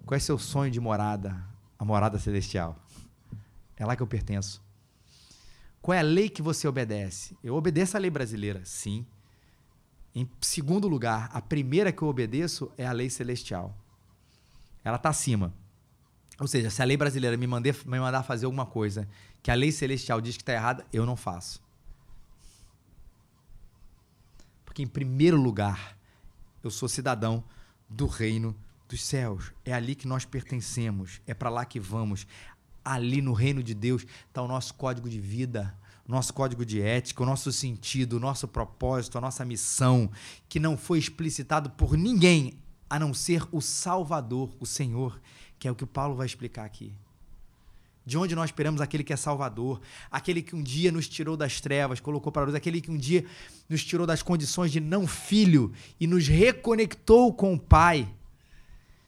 Qual 0.05 0.17
é 0.17 0.19
seu 0.19 0.39
sonho 0.39 0.71
de 0.71 0.81
morada? 0.81 1.52
A 1.83 1.85
morada 1.85 2.17
celestial. 2.17 2.79
É 3.77 3.85
lá 3.85 3.97
que 3.97 4.03
eu 4.03 4.07
pertenço. 4.07 4.63
Qual 5.81 5.93
é 5.93 5.99
a 5.99 6.03
lei 6.03 6.29
que 6.29 6.41
você 6.41 6.69
obedece? 6.69 7.37
Eu 7.43 7.57
obedeço 7.57 7.97
a 7.97 8.01
lei 8.01 8.09
brasileira, 8.09 8.65
sim. 8.65 9.05
Em 10.15 10.31
segundo 10.41 10.87
lugar, 10.87 11.29
a 11.33 11.43
primeira 11.43 11.91
que 11.91 12.01
eu 12.01 12.07
obedeço 12.07 12.71
é 12.79 12.87
a 12.87 12.93
lei 12.93 13.11
celestial. 13.11 13.77
Ela 14.85 14.95
está 14.95 15.09
acima. 15.09 15.53
Ou 16.39 16.47
seja, 16.47 16.71
se 16.71 16.81
a 16.81 16.85
lei 16.85 16.97
brasileira 16.97 17.37
me, 17.37 17.49
mandar, 17.49 17.75
me 17.85 17.99
mandar 17.99 18.23
fazer 18.23 18.47
alguma 18.47 18.65
coisa 18.65 19.09
que 19.43 19.51
a 19.51 19.55
lei 19.55 19.73
celestial 19.73 20.21
diz 20.21 20.37
que 20.37 20.43
está 20.45 20.53
errada, 20.53 20.87
eu 20.93 21.05
não 21.05 21.17
faço. 21.17 21.61
Porque, 24.65 24.85
em 24.85 24.87
primeiro 24.87 25.37
lugar, 25.37 25.99
eu 26.63 26.71
sou 26.71 26.89
cidadão 26.89 27.43
do 27.89 28.07
reino 28.07 28.57
dos 28.93 29.05
céus. 29.05 29.53
É 29.65 29.73
ali 29.73 29.95
que 29.95 30.07
nós 30.07 30.25
pertencemos, 30.25 31.21
é 31.27 31.35
para 31.35 31.51
lá 31.51 31.65
que 31.65 31.81
vamos. 31.81 32.27
Ali 32.85 33.23
no 33.23 33.33
reino 33.33 33.63
de 33.63 33.75
Deus 33.75 34.07
está 34.29 34.43
o 34.43 34.49
nosso 34.49 34.75
código 34.75 35.09
de 35.09 35.19
vida, 35.19 35.75
nosso 36.07 36.35
código 36.35 36.65
de 36.65 36.81
ética, 36.81 37.23
o 37.23 37.27
nosso 37.27 37.51
sentido, 37.53 38.15
o 38.15 38.21
nosso 38.21 38.47
propósito, 38.47 39.17
a 39.17 39.21
nossa 39.21 39.45
missão, 39.45 40.11
que 40.49 40.61
não 40.61 40.77
foi 40.77 40.99
explicitado 40.99 41.71
por 41.71 41.97
ninguém 41.97 42.59
a 42.91 42.99
não 42.99 43.15
ser 43.15 43.47
o 43.51 43.61
Salvador, 43.61 44.55
o 44.61 44.67
Senhor, 44.67 45.21
que 45.59 45.67
é 45.67 45.71
o 45.71 45.75
que 45.75 45.85
o 45.85 45.87
Paulo 45.87 46.15
vai 46.15 46.27
explicar 46.27 46.65
aqui. 46.65 46.93
De 48.05 48.19
onde 48.19 48.35
nós 48.35 48.47
esperamos 48.47 48.81
aquele 48.81 49.05
que 49.05 49.13
é 49.13 49.17
Salvador, 49.17 49.81
aquele 50.11 50.43
que 50.43 50.57
um 50.57 50.63
dia 50.63 50.91
nos 50.91 51.09
tirou 51.09 51.37
das 51.37 51.61
trevas, 51.61 52.01
colocou 52.01 52.33
para 52.33 52.43
a 52.43 52.45
luz, 52.47 52.55
aquele 52.55 52.81
que 52.81 52.91
um 52.91 52.97
dia 52.97 53.25
nos 53.69 53.85
tirou 53.85 54.07
das 54.07 54.23
condições 54.23 54.73
de 54.73 54.81
não 54.81 55.07
filho 55.07 55.73
e 56.01 56.07
nos 56.07 56.27
reconectou 56.27 57.33
com 57.33 57.55
o 57.55 57.59
Pai 57.59 58.13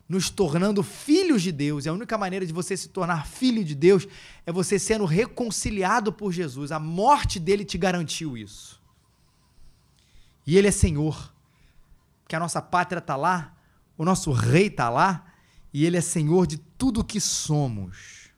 nos 0.09 0.29
tornando 0.29 0.83
filhos 0.83 1.43
de 1.43 1.51
Deus. 1.51 1.85
E 1.85 1.89
a 1.89 1.93
única 1.93 2.17
maneira 2.19 2.47
de 2.47 2.53
você 2.53 2.77
se 2.77 2.89
tornar 2.89 3.27
filho 3.27 3.65
de 3.65 3.75
Deus 3.75 4.07
é 4.45 4.53
você 4.53 4.79
sendo 4.79 5.05
reconciliado 5.05 6.13
por 6.13 6.33
Jesus. 6.33 6.73
A 6.73 6.79
morte 6.79 7.41
dele 7.41 7.65
te 7.65 7.79
garantiu 7.79 8.37
isso. 8.37 8.81
E 10.47 10.57
ele 10.57 10.69
é 10.69 10.73
Senhor. 10.73 11.33
Que 12.29 12.37
a 12.37 12.41
nossa 12.41 12.61
pátria 12.61 12.99
está 12.99 13.17
lá, 13.17 13.55
o 13.99 14.05
nosso 14.05 14.33
rei 14.33 14.69
está 14.69 14.89
lá, 14.89 15.27
e 15.73 15.85
ele 15.85 15.97
é 15.97 16.01
Senhor 16.01 16.47
de 16.47 16.57
tudo 16.57 17.05
que 17.05 17.21
somos. 17.21 18.31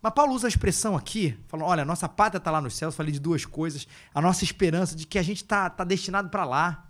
Mas 0.00 0.14
Paulo 0.14 0.32
usa 0.32 0.46
a 0.46 0.48
expressão 0.48 0.96
aqui, 0.96 1.36
falando: 1.48 1.66
olha, 1.66 1.84
nossa 1.84 2.08
pátria 2.08 2.38
está 2.38 2.50
lá 2.50 2.60
nos 2.60 2.74
céus. 2.74 2.94
Falei 2.94 3.12
de 3.12 3.18
duas 3.18 3.44
coisas. 3.44 3.86
A 4.14 4.20
nossa 4.20 4.44
esperança 4.44 4.94
de 4.94 5.06
que 5.06 5.18
a 5.18 5.22
gente 5.22 5.42
está 5.42 5.68
tá 5.68 5.84
destinado 5.84 6.28
para 6.28 6.44
lá, 6.44 6.86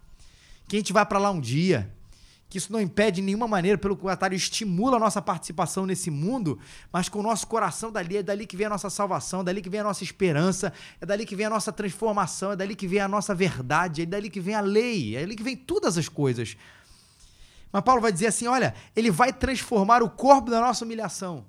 que 0.68 0.76
a 0.76 0.78
gente 0.78 0.92
vai 0.92 1.04
para 1.06 1.18
lá 1.18 1.30
um 1.30 1.40
dia 1.40 1.92
que 2.48 2.56
isso 2.56 2.72
não 2.72 2.80
impede 2.80 3.16
de 3.16 3.22
nenhuma 3.22 3.46
maneira, 3.46 3.76
pelo 3.76 3.96
contrário, 3.96 4.34
estimula 4.34 4.96
a 4.96 5.00
nossa 5.00 5.20
participação 5.20 5.84
nesse 5.84 6.10
mundo, 6.10 6.58
mas 6.90 7.08
com 7.08 7.18
o 7.18 7.22
nosso 7.22 7.46
coração 7.46 7.92
dali, 7.92 8.16
é 8.16 8.22
dali 8.22 8.46
que 8.46 8.56
vem 8.56 8.66
a 8.66 8.70
nossa 8.70 8.88
salvação, 8.88 9.40
é 9.40 9.44
dali 9.44 9.60
que 9.60 9.68
vem 9.68 9.80
a 9.80 9.84
nossa 9.84 10.02
esperança, 10.02 10.72
é 11.00 11.04
dali 11.04 11.26
que 11.26 11.36
vem 11.36 11.46
a 11.46 11.50
nossa 11.50 11.70
transformação, 11.70 12.52
é 12.52 12.56
dali 12.56 12.74
que 12.74 12.88
vem 12.88 13.00
a 13.00 13.08
nossa 13.08 13.34
verdade, 13.34 14.02
é 14.02 14.06
dali 14.06 14.30
que 14.30 14.40
vem 14.40 14.54
a 14.54 14.60
lei, 14.60 15.14
é 15.14 15.20
dali 15.20 15.36
que 15.36 15.42
vem 15.42 15.56
todas 15.56 15.98
as 15.98 16.08
coisas. 16.08 16.56
Mas 17.70 17.82
Paulo 17.82 18.00
vai 18.00 18.10
dizer 18.10 18.28
assim: 18.28 18.46
olha, 18.46 18.74
ele 18.96 19.10
vai 19.10 19.30
transformar 19.30 20.02
o 20.02 20.08
corpo 20.08 20.50
da 20.50 20.60
nossa 20.60 20.84
humilhação. 20.86 21.44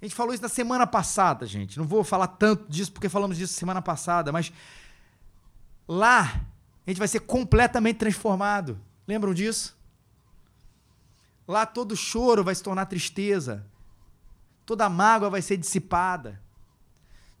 A 0.00 0.04
gente 0.04 0.14
falou 0.14 0.32
isso 0.32 0.42
na 0.42 0.48
semana 0.48 0.86
passada, 0.86 1.46
gente. 1.46 1.78
Não 1.78 1.86
vou 1.86 2.02
falar 2.02 2.26
tanto 2.26 2.70
disso 2.70 2.92
porque 2.92 3.08
falamos 3.08 3.36
disso 3.36 3.52
semana 3.52 3.82
passada, 3.82 4.32
mas 4.32 4.50
lá 5.86 6.40
a 6.86 6.90
gente 6.90 6.98
vai 6.98 7.08
ser 7.08 7.20
completamente 7.20 7.96
transformado. 7.96 8.78
Lembram 9.06 9.34
disso? 9.34 9.75
Lá 11.46 11.64
todo 11.64 11.96
choro 11.96 12.42
vai 12.42 12.54
se 12.54 12.62
tornar 12.62 12.86
tristeza. 12.86 13.64
Toda 14.64 14.88
mágoa 14.88 15.30
vai 15.30 15.42
ser 15.42 15.56
dissipada. 15.56 16.40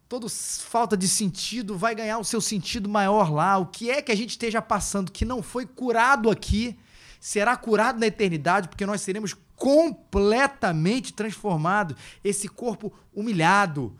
Toda 0.08 0.28
falta 0.28 0.96
de 0.96 1.08
sentido 1.08 1.76
vai 1.76 1.92
ganhar 1.92 2.18
o 2.18 2.24
seu 2.24 2.40
sentido 2.40 2.88
maior 2.88 3.32
lá. 3.32 3.58
O 3.58 3.66
que 3.66 3.90
é 3.90 4.00
que 4.00 4.12
a 4.12 4.14
gente 4.14 4.30
esteja 4.30 4.62
passando 4.62 5.10
que 5.10 5.24
não 5.24 5.42
foi 5.42 5.66
curado 5.66 6.30
aqui, 6.30 6.78
será 7.20 7.56
curado 7.56 7.98
na 7.98 8.06
eternidade, 8.06 8.68
porque 8.68 8.86
nós 8.86 9.00
seremos 9.00 9.34
completamente 9.56 11.12
transformados. 11.12 11.96
Esse 12.22 12.48
corpo 12.48 12.92
humilhado, 13.12 13.96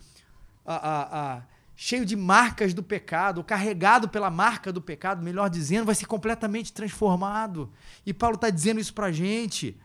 a, 0.65 0.75
a, 0.75 1.37
a, 1.37 1.43
cheio 1.75 2.07
de 2.07 2.15
marcas 2.15 2.73
do 2.73 2.85
pecado, 2.85 3.43
carregado 3.43 4.09
pela 4.09 4.31
marca 4.31 4.73
do 4.73 4.81
pecado, 4.81 5.25
melhor 5.25 5.51
dizendo, 5.51 5.87
vai 5.87 5.95
ser 5.97 6.07
completamente 6.07 6.73
transformado. 6.73 7.73
E 8.05 8.15
Paulo 8.15 8.37
está 8.37 8.49
dizendo 8.49 8.79
isso 8.79 8.95
para 8.95 9.07
a 9.07 9.13
gente. 9.13 9.77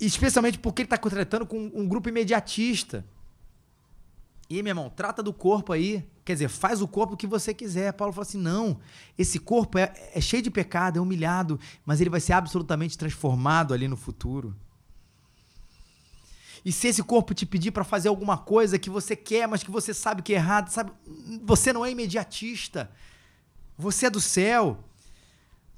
Especialmente 0.00 0.58
porque 0.58 0.82
ele 0.82 0.86
está 0.86 0.96
tratando 0.96 1.46
com 1.46 1.70
um 1.74 1.86
grupo 1.88 2.08
imediatista. 2.08 3.04
E, 4.48 4.62
meu 4.62 4.70
irmão, 4.70 4.88
trata 4.88 5.22
do 5.22 5.32
corpo 5.32 5.72
aí. 5.72 6.08
Quer 6.24 6.34
dizer, 6.34 6.48
faz 6.48 6.80
o 6.80 6.88
corpo 6.88 7.16
que 7.16 7.26
você 7.26 7.52
quiser. 7.52 7.92
Paulo 7.92 8.12
fala 8.12 8.26
assim: 8.26 8.38
não, 8.38 8.78
esse 9.16 9.38
corpo 9.38 9.78
é, 9.78 9.92
é 10.14 10.20
cheio 10.20 10.42
de 10.42 10.50
pecado, 10.50 10.98
é 10.98 11.02
humilhado, 11.02 11.58
mas 11.84 12.00
ele 12.00 12.10
vai 12.10 12.20
ser 12.20 12.32
absolutamente 12.32 12.96
transformado 12.96 13.74
ali 13.74 13.88
no 13.88 13.96
futuro. 13.96 14.54
E 16.64 16.72
se 16.72 16.88
esse 16.88 17.02
corpo 17.02 17.34
te 17.34 17.46
pedir 17.46 17.70
para 17.70 17.84
fazer 17.84 18.08
alguma 18.08 18.36
coisa 18.36 18.78
que 18.78 18.90
você 18.90 19.14
quer, 19.14 19.46
mas 19.46 19.62
que 19.62 19.70
você 19.70 19.94
sabe 19.94 20.22
que 20.22 20.32
é 20.32 20.36
errado, 20.36 20.70
sabe? 20.70 20.92
Você 21.44 21.72
não 21.72 21.84
é 21.84 21.90
imediatista. 21.90 22.90
Você 23.76 24.06
é 24.06 24.10
do 24.10 24.20
céu. 24.20 24.84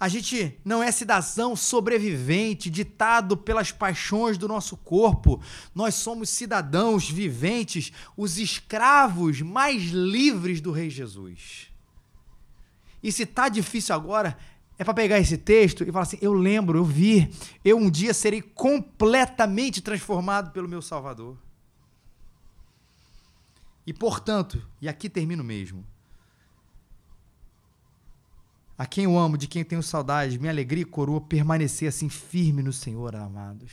A 0.00 0.08
gente 0.08 0.58
não 0.64 0.82
é 0.82 0.90
cidadão 0.90 1.54
sobrevivente, 1.54 2.70
ditado 2.70 3.36
pelas 3.36 3.70
paixões 3.70 4.38
do 4.38 4.48
nosso 4.48 4.74
corpo. 4.78 5.42
Nós 5.74 5.94
somos 5.94 6.30
cidadãos 6.30 7.10
viventes, 7.10 7.92
os 8.16 8.38
escravos 8.38 9.42
mais 9.42 9.90
livres 9.90 10.62
do 10.62 10.72
Rei 10.72 10.88
Jesus. 10.88 11.70
E 13.02 13.12
se 13.12 13.26
tá 13.26 13.50
difícil 13.50 13.94
agora, 13.94 14.38
é 14.78 14.84
para 14.84 14.94
pegar 14.94 15.18
esse 15.18 15.36
texto 15.36 15.84
e 15.84 15.92
falar 15.92 16.04
assim: 16.04 16.18
eu 16.22 16.32
lembro, 16.32 16.78
eu 16.78 16.84
vi, 16.84 17.30
eu 17.62 17.76
um 17.76 17.90
dia 17.90 18.14
serei 18.14 18.40
completamente 18.40 19.82
transformado 19.82 20.50
pelo 20.50 20.66
meu 20.66 20.80
Salvador. 20.80 21.36
E 23.86 23.92
portanto, 23.92 24.66
e 24.80 24.88
aqui 24.88 25.10
termino 25.10 25.44
mesmo, 25.44 25.84
a 28.80 28.86
quem 28.86 29.04
eu 29.04 29.18
amo, 29.18 29.36
de 29.36 29.46
quem 29.46 29.62
tenho 29.62 29.82
saudade, 29.82 30.38
minha 30.38 30.50
alegria 30.50 30.80
e 30.80 30.86
coroa, 30.86 31.20
permanecer 31.20 31.86
assim 31.86 32.08
firme 32.08 32.62
no 32.62 32.72
Senhor, 32.72 33.14
amados. 33.14 33.72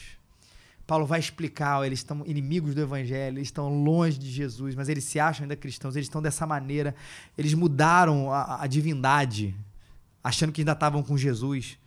Paulo 0.85 1.05
vai 1.05 1.17
explicar, 1.17 1.85
eles 1.85 1.99
estão 1.99 2.25
inimigos 2.25 2.75
do 2.75 2.81
evangelho, 2.81 3.37
eles 3.37 3.47
estão 3.47 3.69
longe 3.85 4.19
de 4.19 4.29
Jesus, 4.29 4.75
mas 4.75 4.89
eles 4.89 5.05
se 5.05 5.17
acham 5.17 5.45
ainda 5.45 5.55
cristãos, 5.55 5.95
eles 5.95 6.07
estão 6.07 6.21
dessa 6.21 6.45
maneira, 6.45 6.93
eles 7.37 7.53
mudaram 7.53 8.33
a, 8.33 8.63
a 8.63 8.67
divindade, 8.67 9.55
achando 10.21 10.51
que 10.51 10.59
ainda 10.59 10.73
estavam 10.73 11.01
com 11.01 11.17
Jesus. 11.17 11.79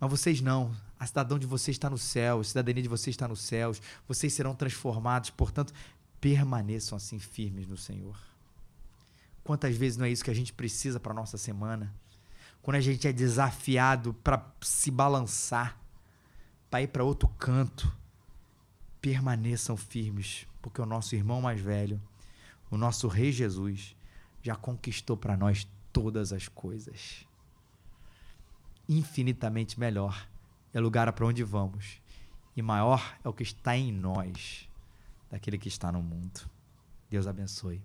Mas 0.00 0.10
vocês 0.10 0.40
não, 0.40 0.74
a 0.98 1.06
cidadão 1.06 1.38
de 1.38 1.46
vocês 1.46 1.76
está 1.76 1.88
no 1.88 1.96
céu, 1.96 2.40
a 2.40 2.44
cidadania 2.44 2.82
de 2.82 2.88
vocês 2.88 3.14
está 3.14 3.28
nos 3.28 3.42
céus, 3.42 3.80
vocês 4.08 4.32
serão 4.32 4.52
transformados, 4.52 5.30
portanto, 5.30 5.72
permaneçam 6.20 6.96
assim 6.96 7.20
firmes 7.20 7.68
no 7.68 7.76
Senhor. 7.76 8.18
Quantas 9.48 9.74
vezes 9.74 9.96
não 9.96 10.04
é 10.04 10.10
isso 10.10 10.22
que 10.22 10.30
a 10.30 10.34
gente 10.34 10.52
precisa 10.52 11.00
para 11.00 11.14
nossa 11.14 11.38
semana? 11.38 11.90
Quando 12.60 12.74
a 12.76 12.82
gente 12.82 13.08
é 13.08 13.12
desafiado 13.14 14.12
para 14.12 14.46
se 14.60 14.90
balançar, 14.90 15.80
para 16.68 16.82
ir 16.82 16.88
para 16.88 17.02
outro 17.02 17.30
canto, 17.30 17.90
permaneçam 19.00 19.74
firmes, 19.74 20.46
porque 20.60 20.82
o 20.82 20.84
nosso 20.84 21.14
irmão 21.14 21.40
mais 21.40 21.58
velho, 21.58 21.98
o 22.70 22.76
nosso 22.76 23.08
Rei 23.08 23.32
Jesus, 23.32 23.96
já 24.42 24.54
conquistou 24.54 25.16
para 25.16 25.34
nós 25.34 25.66
todas 25.94 26.30
as 26.30 26.46
coisas. 26.46 27.26
Infinitamente 28.86 29.80
melhor 29.80 30.28
é 30.74 30.78
o 30.78 30.82
lugar 30.82 31.10
para 31.14 31.24
onde 31.24 31.42
vamos, 31.42 32.02
e 32.54 32.60
maior 32.60 33.16
é 33.24 33.26
o 33.26 33.32
que 33.32 33.44
está 33.44 33.74
em 33.74 33.90
nós 33.90 34.68
daquele 35.30 35.56
que 35.56 35.68
está 35.68 35.90
no 35.90 36.02
mundo. 36.02 36.38
Deus 37.08 37.26
abençoe. 37.26 37.82